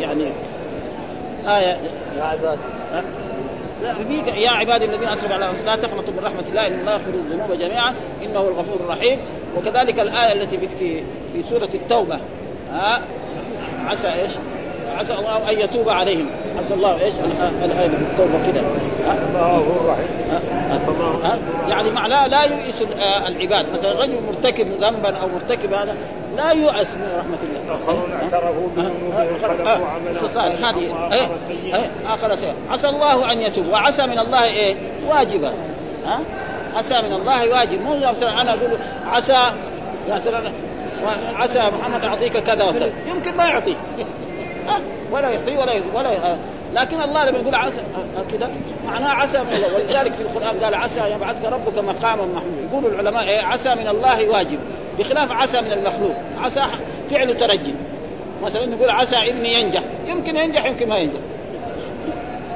[0.00, 0.24] يعني
[1.48, 1.78] آية.
[2.18, 2.58] يا عباد
[4.36, 7.94] يا عبادي الذين أسرفوا على لا تقنطوا من رحمة الله ان الله يغفر الذنوب جميعا
[8.24, 9.18] إنه الغفور الرحيم
[9.56, 12.18] وكذلك الآية التي في في سورة التوبة
[12.72, 13.02] ها
[13.86, 14.32] عسى إيش؟
[14.98, 16.26] عسى الله أن يتوب عليهم.
[16.58, 17.14] عسى الله إيش؟
[17.64, 18.60] الايه التوبة كده.
[21.68, 22.82] يعني معناه لا يؤس
[23.26, 23.66] العباد.
[23.72, 25.96] مثلا رجل مرتكب ذنبا أو مرتكب هذا
[26.36, 27.78] لا يؤس من رحمة الله.
[27.84, 29.84] اخرون اعترفوا بذنوبهم
[30.64, 31.28] هذه إيه؟
[31.76, 32.36] إيه؟ آخر
[32.70, 33.68] عسى الله أن يتوب.
[33.68, 34.76] وعسى من الله إيه؟
[35.08, 35.52] واجبا.
[36.06, 36.20] ها؟
[36.76, 37.82] عسى من الله واجب.
[37.82, 38.70] مو مثلا أنا أقول
[39.06, 39.38] عسى
[40.10, 40.52] مثلا
[41.36, 42.92] عسى محمد أعطيك كذا وكذا.
[43.08, 43.76] يمكن ما يعطي
[45.10, 46.36] ولا يعطي ولا يزي ولا يزي.
[46.74, 47.82] لكن الله لما يقول عسى
[48.32, 48.50] كذا
[48.86, 49.74] معناه عسى من الله.
[49.74, 52.62] ولذلك في القرآن قال عسى يبعثك ربك مقاما محمودا.
[52.70, 54.58] يقول العلماء إيه؟ عسى من الله واجب
[54.98, 56.14] بخلاف عسى من المخلوق.
[56.42, 56.62] عسى
[57.10, 57.74] فعل ترجي
[58.44, 59.82] مثلا نقول عسى ابني ينجح.
[60.06, 61.20] يمكن ينجح يمكن ما ينجح.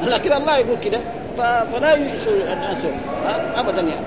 [0.03, 1.01] لكن الله يقول كده.
[1.37, 2.87] فلا يئسوا الناس
[3.57, 4.07] ابدا يعني.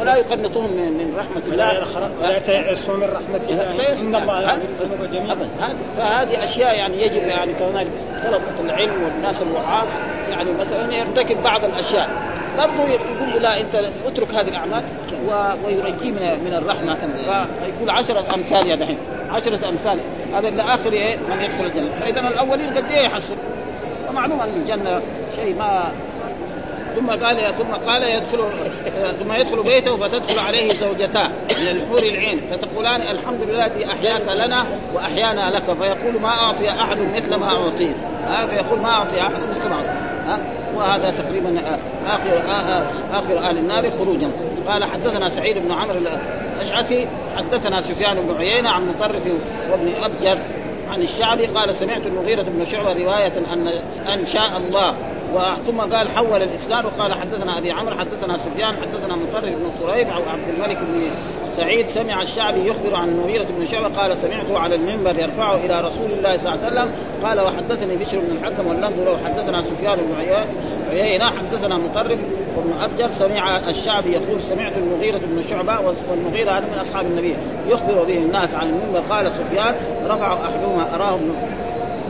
[0.00, 1.84] ولا يقنطهم من, من رحمة الله.
[2.22, 3.92] ولا تيأسوا من رحمة الله.
[4.00, 4.52] إن الله
[5.32, 5.48] ابدا.
[5.96, 7.86] فهذه أشياء يعني يجب يعني كمان
[8.24, 9.86] طلبة العلم والناس الوعاظ.
[10.30, 12.08] يعني مثلا يرتكب بعض الأشياء.
[12.58, 13.74] برضه يقول له لا أنت
[14.06, 14.82] اترك هذه الأعمال
[15.66, 16.96] ويرجيه من من الرحمة.
[17.64, 18.98] فيقول عشرة أمثال يا دحين.
[19.30, 19.98] عشرة أمثال.
[20.34, 21.90] هذا إلى اخر إيه؟ من يدخل الجنة.
[22.00, 23.34] فاذا الأولين قد إيه يحصل؟
[24.10, 25.02] ومعلوم أن الجنة
[25.36, 25.90] شيء ما
[26.96, 28.38] ثم قال ثم قال يدخل
[29.20, 32.40] ثم يدخل بيته فتدخل عليه زوجتان من الحور العين.
[32.50, 35.64] فتقولان الحمد لله الذي أحياك لنا وأحيانا لك.
[35.64, 37.96] فيقول ما أعطي أحد مثل ما أعطيت.
[38.26, 39.76] ها؟ فيقول ما أعطي أحد مثل ما
[40.26, 40.38] ها؟
[40.76, 41.60] وهذا تقريبا
[42.06, 42.42] اخر
[43.12, 44.30] آخر أهل النار خروجا.
[44.68, 45.98] قال حدثنا سعيد بن عمرو
[46.56, 49.26] الأشعثي حدثنا سفيان بن عيينة عن مطرف
[49.70, 50.38] وابن أبجر
[50.92, 53.68] عن الشعبي قال سمعت المغيرة بن شعبة رواية أن
[54.08, 54.94] أن شاء الله.
[55.66, 60.22] ثم قال حول الإسناد وقال حدثنا أبي عمرو حدثنا سفيان حدثنا مطرف بن طريف أو
[60.32, 61.10] عبد الملك بن
[61.58, 66.10] سعيد سمع الشعبي يخبر عن المغيرة بن شعبة قال سمعته على المنبر يرفعه إلى رسول
[66.10, 66.90] الله صلى الله عليه وسلم
[67.24, 70.14] قال وحدثني بشر بن الحكم واللفظ له حدثنا سفيان بن
[70.90, 72.18] عيينة حدثنا مطرف
[72.56, 75.78] وابن أبجر سمع الشعبي يقول سمعت المغيرة بن شعبة
[76.10, 77.36] والمغيرة هذا من أصحاب النبي
[77.68, 79.74] يخبر به الناس عن المنبر قال سفيان
[80.08, 81.34] رفع أحدهما أراه ابن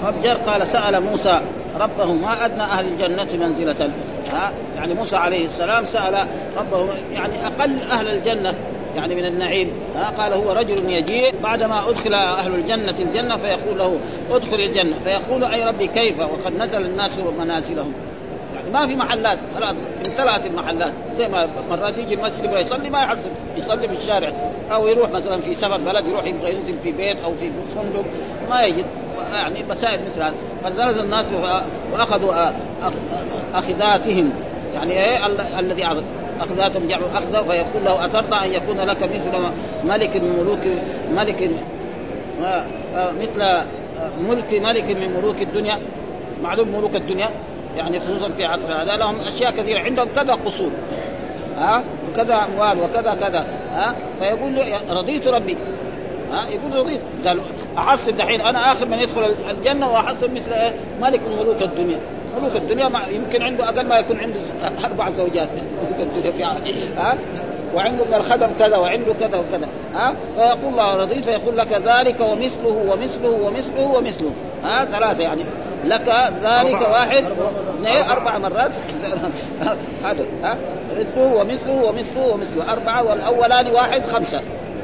[0.06, 1.40] أبجر قال سأل موسى
[1.80, 3.90] ربه ما أدنى أهل الجنة منزلة؟
[4.32, 6.26] ها؟ يعني موسى عليه السلام سأل
[6.58, 8.54] ربه يعني أقل أهل الجنة
[8.96, 9.70] يعني من النعيم.
[9.96, 13.98] ها قال هو رجل يجيء بعدما أدخل أهل الجنة الجنة فيقول له
[14.30, 14.96] ادخل الجنة.
[15.04, 17.92] فيقول أي ربي كيف؟ وقد نزل الناس منازلهم.
[18.54, 19.74] يعني ما في محلات خلاص
[20.06, 24.32] امتلأت المحلات زي ما مرات يجي المسجد يبغى يصلي ما يحصل يصلي في الشارع.
[24.72, 28.04] أو يروح مثلا في سفر بلد يروح يبغى ينزل في بيت أو في فندق.
[28.50, 28.84] ما يجد
[29.32, 31.26] يعني مسائل مثل هذا فنزل الناس
[31.92, 32.52] وأخذوا
[33.54, 34.32] أخذاتهم.
[34.74, 35.26] يعني إيه؟
[35.58, 35.84] الذي
[36.40, 39.48] أخذاتهم جعلوا أخذا فيقول له أترضى أن يكون لك مثل
[39.84, 40.58] ملك من ملوك
[41.16, 41.50] ملك
[43.20, 43.62] مثل
[44.28, 45.78] ملك ملك من ملوك الدنيا.
[46.42, 47.28] معلوم ملوك الدنيا؟
[47.76, 48.96] يعني خصوصا في عصر هذا.
[48.96, 49.80] لهم أشياء كثيرة.
[49.80, 50.70] عندهم كذا قصور.
[51.58, 53.46] ها وكذا أموال وكذا كذا.
[53.72, 55.56] ها فيقول له رضيت ربي.
[56.32, 57.00] ها يقول رضيت.
[57.26, 57.40] قال
[57.78, 61.98] احسب دحين أنا آخر من يدخل الجنة واحسب مثل؟ ملك من ملوك الدنيا.
[62.38, 64.40] ملوك الدنيا ما يمكن عنده أقل ما يكون عنده
[64.84, 65.48] أربع زوجات.
[65.52, 66.44] ملوك الدنيا في
[66.96, 67.18] ها؟
[67.74, 69.68] وعنده من الخدم كذا وعنده كذا وكذا.
[69.94, 74.30] ها؟ فيقول الله رضيت فيقول لك ذلك ومثله ومثله ومثله ومثله.
[74.64, 75.44] ها؟ ثلاثة يعني.
[75.84, 77.24] لك ذلك واحد
[77.78, 78.70] اثنين أربع مرات.
[80.04, 80.24] هذا.
[80.42, 80.56] ها؟
[80.98, 82.72] مثله ومثله ومثله ومثله.
[82.72, 84.40] أربعة والأولان واحد خمسة.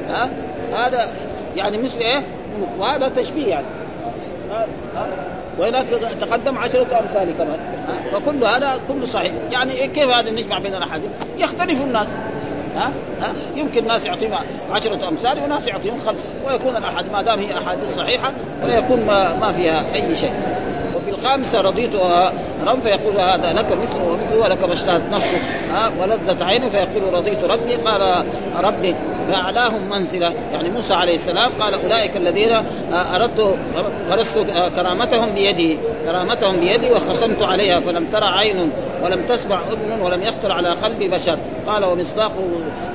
[0.09, 0.29] ها؟
[0.73, 1.11] هذا
[1.55, 2.21] يعني مثل إيه؟
[2.79, 3.65] وهذا تشبيه يعني.
[5.59, 5.85] وهناك
[6.21, 7.59] تقدم عشرة أمثال كمان.
[8.13, 9.31] فكل هذا كله صحيح.
[9.51, 12.07] يعني كيف هذا نجمع بين الأحاديث؟ يختلف الناس.
[12.75, 12.91] ها؟
[13.21, 14.31] ها؟ يمكن ناس يعطيهم
[14.71, 18.31] عشرة أمثال وناس يعطيهم خمسة ويكون الأحاديث ما دام هي أحاديث صحيحة
[18.65, 20.33] ويكون ما, ما فيها أي شيء.
[20.95, 21.95] وفي الخامسة رضيت
[22.65, 25.41] رم فيقول هذا لك مثله ومثله ولك ما اشتهت نفسك.
[25.71, 27.75] ها ولذت عيني فيقول رضيت ربي.
[27.75, 28.25] قال
[28.63, 28.95] ربي
[29.27, 30.33] فأعلاهم منزلة.
[30.53, 32.61] يعني موسى عليه السلام قال أولئك الذين
[32.93, 33.57] أردت
[34.09, 35.77] غرست كرامتهم بيدي.
[36.05, 38.71] كرامتهم بيدي وختمت عليها فلم ترى عين
[39.03, 41.37] ولم تسمع أذن ولم يخطر على قلب بشر.
[41.67, 42.47] قال ومصداقه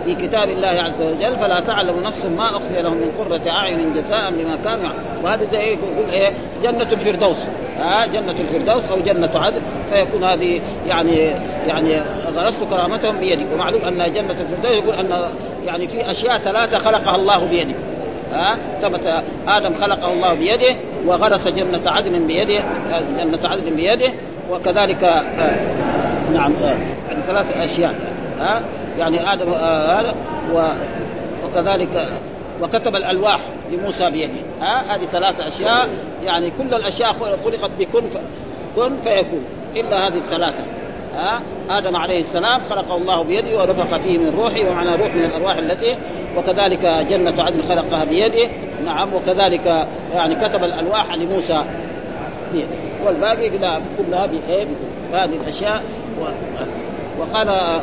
[0.04, 4.30] في كتاب الله عز وجل فلا تعلم نفس ما أخفي لهم من قرة أعين جزاء
[4.30, 4.90] بما كانوا
[5.22, 7.38] وهذا زي يقول إيه؟ جنة الفردوس.
[7.78, 9.60] ها جنة الفردوس أو جنة عدن.
[9.92, 11.16] فيكون هذه يعني
[11.68, 12.02] يعني
[12.36, 13.44] غرست كرامتهم بيدي.
[13.54, 15.28] ومعلوم أن جنة الفردوس يقول أن
[15.66, 17.74] يعني في أشياء ثلاثة خلقها الله بيده
[18.32, 22.62] ها؟ ثبت آدم خلقه الله بيده وغرس جنة عدن بيده
[23.18, 24.12] جنة عدن بيده
[24.50, 25.54] وكذلك آه
[26.34, 26.74] نعم آه
[27.08, 27.94] يعني ثلاث أشياء
[28.40, 28.60] ها؟
[28.98, 30.14] يعني آدم هذا
[30.54, 30.74] آه
[31.44, 32.08] وكذلك
[32.62, 33.40] وكتب الألواح
[33.72, 35.88] لموسى بيده ها؟ هذه ثلاث أشياء
[36.24, 37.12] يعني كل الأشياء
[37.44, 38.02] خلقت بكن
[38.76, 39.44] كن فيكون
[39.76, 40.64] إلا هذه الثلاثة.
[41.16, 45.56] ها؟ آدم عليه السلام خلقه الله بيده ونفخ فيه من روحه ومعنى روح من الأرواح
[45.56, 45.96] التي
[46.36, 48.48] وكذلك جنة عدن خلقها بيده.
[48.84, 51.64] نعم وكذلك يعني كتب الألواح لموسى.
[52.52, 52.66] بيده
[53.06, 53.50] والباقي
[53.98, 54.66] كلها بإيه؟
[55.12, 55.82] هذه الأشياء.
[56.20, 56.24] و...
[57.20, 57.80] وقال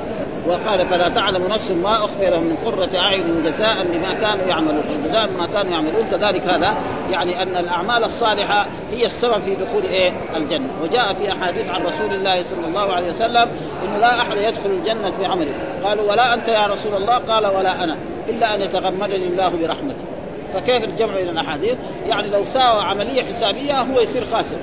[0.48, 4.84] وقال فلا تعلم نفس ما أخفي لهم من قرة أعين جزاء بما كانوا يعملون.
[5.06, 6.78] جزاء بما كانوا يعملون كذلك هذا
[7.12, 10.70] يعني أن الأعمال الصالحة هي السبب في دخول إيه؟ الجنة.
[10.84, 13.48] وجاء في أحاديث عن رسول الله صلى الله عليه وسلم
[13.86, 15.54] انه لا أحد يدخل الجنة بعمله.
[15.84, 17.98] قالوا ولا أنت يا رسول الله؟ قال ولا أنا
[18.30, 20.06] إلا أن يتغمدني الله برحمته.
[20.54, 21.76] فكيف الجمع بين الأحاديث؟
[22.10, 24.58] يعني لو ساوى عملية حسابية هو يصير خاسر.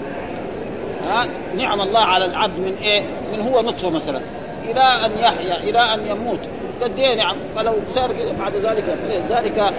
[1.08, 4.20] ها؟ نعم الله على العبد من إيه؟ من هو نطفه مثلا.
[4.70, 6.38] إلى أن يحيا إلى أن يموت.
[6.82, 8.84] قد إيه نعم فلو صار بعد ذلك
[9.30, 9.72] ذلك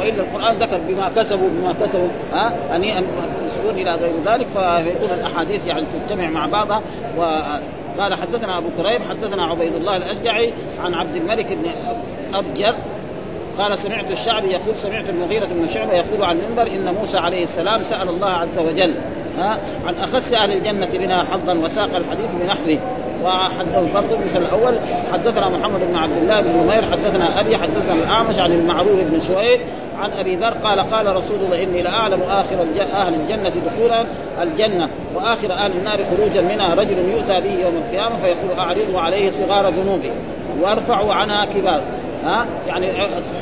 [0.00, 3.02] وإلا القرآن ذكر بما كسبوا بما كسبوا ها هنيئا
[3.46, 4.46] يسجون إلى غير ذلك.
[4.52, 6.82] فيكون الأحاديث يعني تجتمع مع بعضها.
[7.16, 10.52] وقال حدثنا أبو كريم حدثنا عبيد الله الأشجعي
[10.84, 11.70] عن عبد الملك بن
[12.34, 12.74] أبجر.
[13.58, 17.82] قال سمعت الشعبي يقول سمعت المغيرة بن شعبة يقول عن المنبر إن موسى عليه السلام
[17.82, 18.94] سأل الله عز وجل
[19.38, 22.78] ها عن أخس أهل الجنة بنا حظا وساق الحديث بنحوه.
[23.26, 24.74] وحدث برضه المثل الأول.
[25.12, 29.60] حدثنا محمد بن عبد الله بن نمير حدثنا أبي حدثنا الأعمش عن المعروف بن سويد
[30.02, 32.56] عن أبي ذر قال قال رسول الله إني لأعلم آخر
[32.94, 34.04] أهل الجنة دخولا
[34.42, 39.68] الجنة وآخر أهل النار خروجا منها رجل يؤتى به يوم القيامة فيقول اعرضوا عليه صغار
[39.68, 40.10] ذنوبه
[40.62, 41.80] وارفعوا عنها كبار.
[42.24, 42.86] ها؟ يعني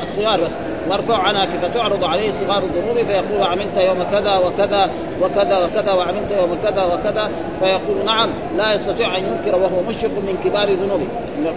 [0.02, 0.52] الصغار بس.
[0.90, 4.90] وارفع عنها فتعرض عليه صغار الذنوب فيقول عملت يوم كذا وكذا
[5.22, 10.38] وكذا وكذا وعملت يوم كذا وكذا فيقول نعم لا يستطيع أن ينكر وهو مشرك من
[10.44, 11.06] كبار ذنوبه.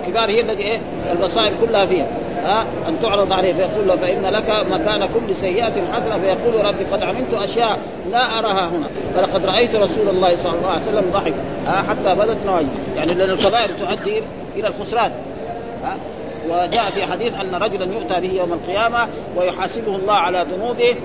[0.01, 0.79] الكبار هي التي إيه؟
[1.11, 2.05] البصائر كلها فيها.
[2.45, 7.03] ها؟ أن تعرض عليه فيقول له فإن لك مكان كل سيئة حسنة فيقول ربي قد
[7.03, 7.79] عملت أشياء
[8.11, 11.33] لا أراها هنا فلقد رأيت رسول الله صلى الله عليه وسلم ضحك
[11.89, 14.23] حتى بدت نواجذ يعني لأن الكبائر تؤدي
[14.55, 15.11] إلى الخسران.
[16.49, 20.95] وجاء في حديث أن رجلا يؤتى به يوم القيامة ويحاسبه الله على ذنوبه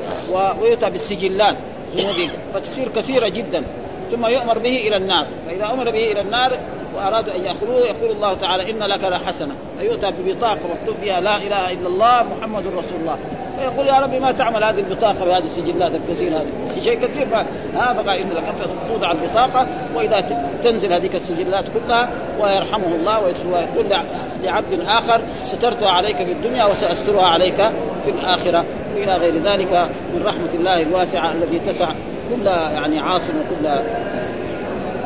[0.61, 1.57] ويؤتى بالسجلات
[1.97, 2.31] ذنوبه.
[2.55, 3.63] فتصير كثيرة جدا.
[4.11, 5.27] ثم يؤمر به إلى النار.
[5.47, 6.59] فإذا أمر به إلى النار
[6.97, 9.55] وأرادوا أن يأخذوه يقول الله تعالى إن لك لحسنة.
[9.79, 13.19] فيؤتى ببطاقة مكتوب فيها لا إله إلا الله محمد رسول الله.
[13.59, 17.27] فيقول يا ربي ما تعمل هذه البطاقة بهذه السجلات الكثيرة هذه؟ شيء كثير؟
[17.75, 18.45] هذا قال إن لك
[18.89, 20.25] توضع البطاقة وإذا
[20.65, 23.87] تنزل هذيك السجلات كلها ويرحمه الله ويقول
[24.45, 27.57] لعبد آخر سترتها عليك في الدنيا وسأسترها عليك
[28.05, 28.65] في الآخرة.
[28.97, 31.89] وإلى غير ذلك من رحمة الله الواسعة الذي تسع
[32.31, 33.69] كل يعني عاصم وكل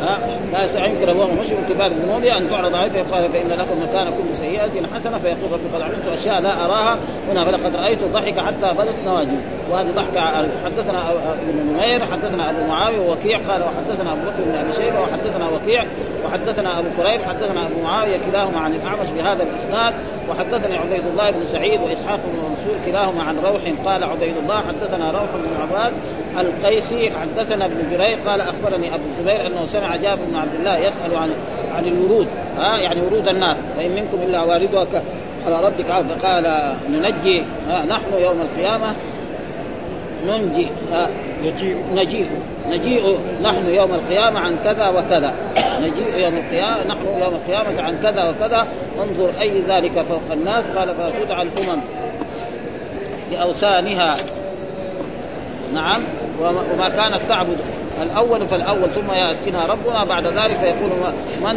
[0.01, 0.19] ها؟
[0.53, 4.87] لا يمكن هو من كبار الذنوب أن تعرض عليه فيقال فإن لكم مكان كل سيئة
[4.95, 6.99] حسنة فيقول رب قد علمت اشياء لا أراها.
[7.33, 9.37] هنا فلقد رأيت ضحك حتى بدت نواجذ
[9.71, 10.21] وهذه ضحكة
[10.65, 15.49] حدثنا ابن نمير حدثنا أبو معاوية ووكيع قال وحدثنا أبو بكر بن أبي شيبة وحدثنا
[15.49, 15.85] وكيع
[16.27, 19.95] وحدثنا أبو كريب حدثنا أبو معاوية كلاهما عن الأعمش بهذا الإسناد.
[20.31, 25.11] وحدثني عبيد الله بن سعيد وإسحاق بن منصور كلاهما عن روح قال عبيد الله حدثنا
[25.11, 25.93] روح بن عباد
[26.41, 31.17] القيسي حدثنا ابن جرير قال أخبرني أبو الزبير أنه سمع جابر بن عبد الله يسأل
[31.17, 31.31] عن
[31.77, 32.27] عن الورود
[32.59, 35.03] ها يعني ورود النار وان منكم إلا واردها
[35.47, 37.43] على ربك فقال ننجي
[37.89, 38.95] نحن يوم القيامة
[40.27, 40.69] ننجي
[41.45, 41.77] نجيء.
[41.95, 42.27] نجيء
[42.71, 45.33] نجيء نحن يوم القيامة عن كذا وكذا
[45.83, 48.67] نجيء يوم القيامة نحن يوم القيامة عن كذا وكذا
[49.03, 51.81] انظر أي ذلك فوق الناس قال فتدعى الأمم
[53.31, 54.17] بأوثانها
[55.75, 56.03] نعم.
[56.41, 57.57] وما كانت تعبد
[58.03, 60.05] الأول فالأول ثم يأتينا ربنا.
[60.05, 60.91] بعد ذلك فيقول
[61.41, 61.55] من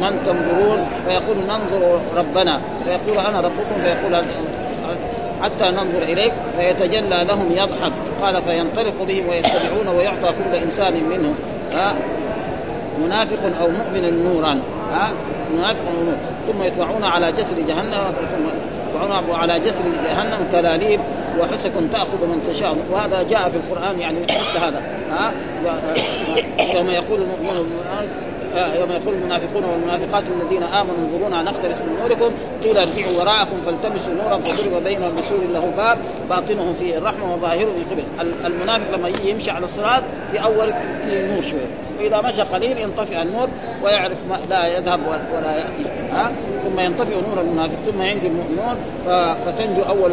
[0.00, 2.60] من تنظرون؟ فيقول ننظر ربنا.
[2.84, 4.24] فيقول أنا ربكم؟ فيقول
[5.42, 6.32] حتى ننظر إليك.
[6.58, 7.92] فيتجلى لهم يضحك.
[8.22, 11.34] قال فينطلق بهم ويتبعون ويعطى كل إنسان منهم.
[13.04, 14.60] منافق أو مؤمن نورا.
[14.92, 15.08] ها؟
[15.56, 15.84] منافق
[16.46, 18.14] ثم يطلعون على جسر جهنم.
[18.94, 21.00] يطلعون على جسر جهنم كلاليب
[21.40, 22.76] وحسك تأخذ من تشاء.
[22.92, 24.82] وهذا جاء في القرآن يعني مثل هذا.
[25.10, 25.32] ها؟
[26.74, 27.70] يوم يقول المؤمن
[28.54, 32.30] يوم يقول المنافقون والمنافقات الذين آمنوا انظرونا نقتبس من نوركم
[32.62, 35.98] قيل ارجعوا وراءكم فالتمسوا نورا فضرب بينهم بسور له باب
[36.30, 38.26] باطنه فيه الرحمه وظاهره من قبل.
[38.46, 40.02] المنافق لما يمشي على الصراط
[40.34, 40.72] في أول
[41.04, 41.66] في نور شوية
[42.00, 43.48] وإذا مشى قليل ينطفئ النور
[43.84, 45.00] ويعرف ما لا يذهب
[45.34, 45.84] ولا يأتي.
[46.12, 46.30] ها؟
[46.64, 47.76] ثم ينطفئ نور المنافق.
[47.92, 48.76] ثم ينجو المؤمنون
[49.46, 50.12] فتنجو اول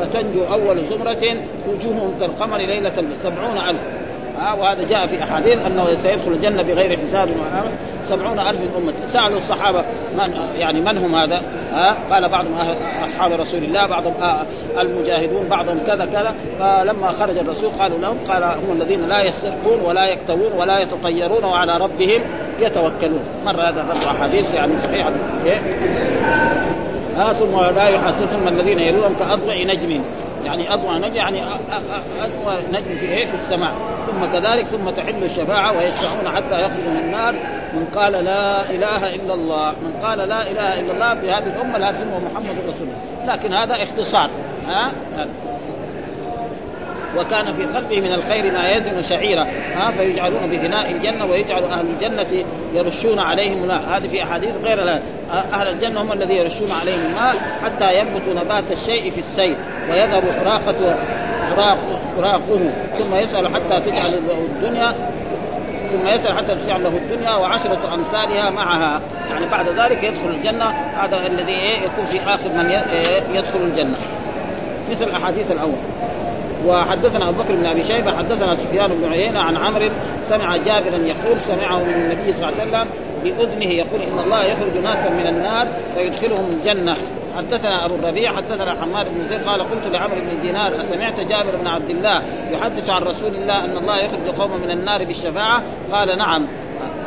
[0.00, 1.36] فتنجو أول زمرة
[1.68, 2.92] وجوههم كالقمر ليلة
[3.22, 3.80] سبعون ألف.
[4.58, 7.28] وهذا جاء في أحاديث أنه سيدخل الجنة بغير حساب
[8.08, 9.84] سبعون ألف من أمتي سألوا الصحابة
[10.18, 11.42] من يعني من هم هذا؟
[11.72, 12.54] ها؟ قال بعضهم
[13.04, 14.14] أصحاب رسول الله بعضهم
[14.80, 16.34] المجاهدون بعضهم كذا كذا.
[16.58, 21.76] فلما خرج الرسول قالوا لهم قال هم الذين لا يسترقون ولا يكتوون ولا يتطيرون وعلى
[21.76, 22.20] ربهم
[22.60, 23.22] يتوكلون.
[23.46, 25.06] مر هذا الرفع حديث يعني صحيح.
[25.46, 25.58] إيه؟
[27.16, 30.00] ها ثم لا يحسسهم الذين يرونهم كأضوء نجم.
[30.48, 31.42] يعني أضوى نجم يعني
[32.20, 33.72] أضوى نجم في إيه؟ في السماء.
[34.06, 37.34] ثم كذلك ثم تحل الشفاعة ويشفعون حتى يخرجوا من النار.
[37.72, 41.78] من قال لا إله إلا الله من قال لا إله إلا الله في هذه الأمة
[41.78, 43.34] لازم محمد رسول الله.
[43.34, 44.30] لكن هذا اختصار.
[44.68, 44.90] ها؟
[47.18, 49.46] وكان في قلبه من الخير ما يزن شعيرا.
[49.74, 52.44] ها فيجعلون بفناء الجنة ويجعل أهل الجنة
[52.74, 53.82] يرشون عليهم الماء.
[53.96, 55.00] هذه في أحاديث غير لا
[55.52, 59.56] أهل الجنة هم الذين يرشون عليهم الماء حتى ينبت نبات الشيء في السيل
[59.90, 60.96] ويذهب حراقه
[62.16, 62.60] حراقه.
[62.98, 64.94] ثم يسأل حتى تجعل الدنيا
[65.92, 69.00] ثم يسأل حتى تجعل له الدنيا وعشرة أمثالها معها.
[69.30, 70.64] يعني بعد ذلك يدخل الجنة.
[70.96, 71.52] هذا الذي
[71.84, 72.70] يكون في آخر من
[73.34, 73.96] يدخل الجنة.
[74.90, 75.78] مثل الأحاديث الأول.
[76.66, 79.88] وحدثنا أبو بكر بن أبي شيبة حدثنا سفيان بن عيينة عن عمرو
[80.24, 82.88] سمع جابرا يقول سمعه من النبي صلى الله عليه وسلم
[83.24, 86.96] بأذنه يقول إن الله يخرج ناسا من النار ويدخلهم الجنة.
[87.36, 91.66] حدثنا أبو الربيع حدثنا حماد بن زيد قال قلت لعمرو بن دينار أسمعت جابر بن
[91.66, 96.46] عبد الله يحدث عن رسول الله أن الله يخرج قوما من النار بالشفاعة؟ قال نعم.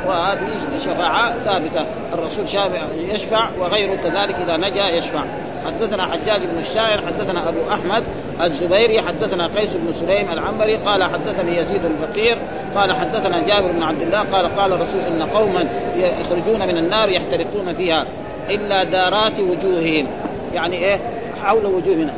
[0.08, 0.48] وهذه
[0.80, 1.86] شفاعة ثابتة.
[2.14, 2.82] الرسول شافع
[3.14, 5.24] يشفع وغيره كذلك إذا نجا يشفع.
[5.66, 8.04] حدثنا حجاج بن الشاعر حدثنا أبو أحمد
[8.44, 12.38] الزبيري حدثنا قيس بن سليم العنبري قال حدثني يزيد الفقير
[12.76, 17.74] قال حدثنا جابر بن عبد الله قال قال الرسول إن قوما يخرجون من النار يحترقون
[17.74, 18.06] فيها
[18.50, 20.08] إلا دارات وجوههم.
[20.54, 21.00] يعني إيه؟
[21.44, 22.14] حول وجوهنا.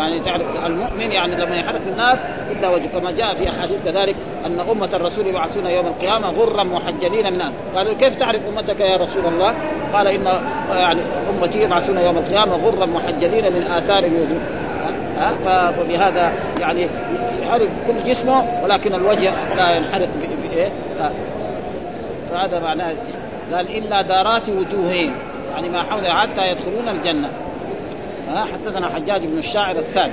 [0.00, 2.18] يعني تعرف المؤمن يعني لما يحرق النار
[2.50, 7.32] إلا وجه كما جاء في أحاديث كذلك أن أمة الرسول يبعثون يوم القيامة غرا محجلين
[7.32, 7.42] من
[7.76, 9.54] قالوا كيف تعرف أمتك يا رسول الله؟
[9.92, 10.26] قال إن
[10.72, 14.40] يعني أمتي يبعثون يوم القيامة غرا محجلين من آثار الوجود.
[15.44, 16.86] فبهذا يعني
[17.42, 20.08] يحرق كل جسمه ولكن الوجه لا ينحرق
[20.50, 20.68] بايه؟
[22.30, 22.92] فهذا معناه
[23.52, 25.12] قال إلا دارات وجوههم
[25.52, 27.28] يعني ما حولها حتى يدخلون الجنة.
[28.30, 30.12] ها حدثنا حجاج بن الشاعر الثاني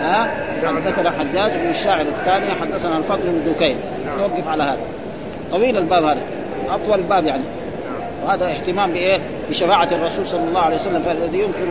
[0.00, 0.30] ها
[0.66, 3.76] حدثنا حجاج بن الشاعر الثاني حدثنا الفضل بن دكين
[4.18, 4.80] نوقف على هذا
[5.52, 6.20] طويل الباب هذا
[6.70, 7.42] أطول الباب يعني
[8.24, 9.18] وهذا اهتمام بإيه؟
[9.50, 11.66] بشفاعة الرسول صلى الله عليه وسلم فالذي ينكر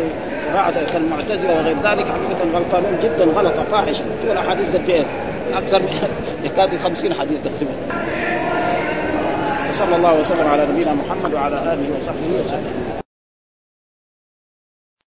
[0.50, 5.04] شفاعة كالمعتزلة وغير ذلك حقيقة غلطانون جدا غلطة فاحشة شوف الأحاديث قد إيه؟
[5.54, 6.10] أكثر من
[6.46, 7.72] يكاد 50 حديث تقريبا.
[9.70, 12.81] وصلى الله وسلم على نبينا محمد وعلى آله وصحبه وسلم.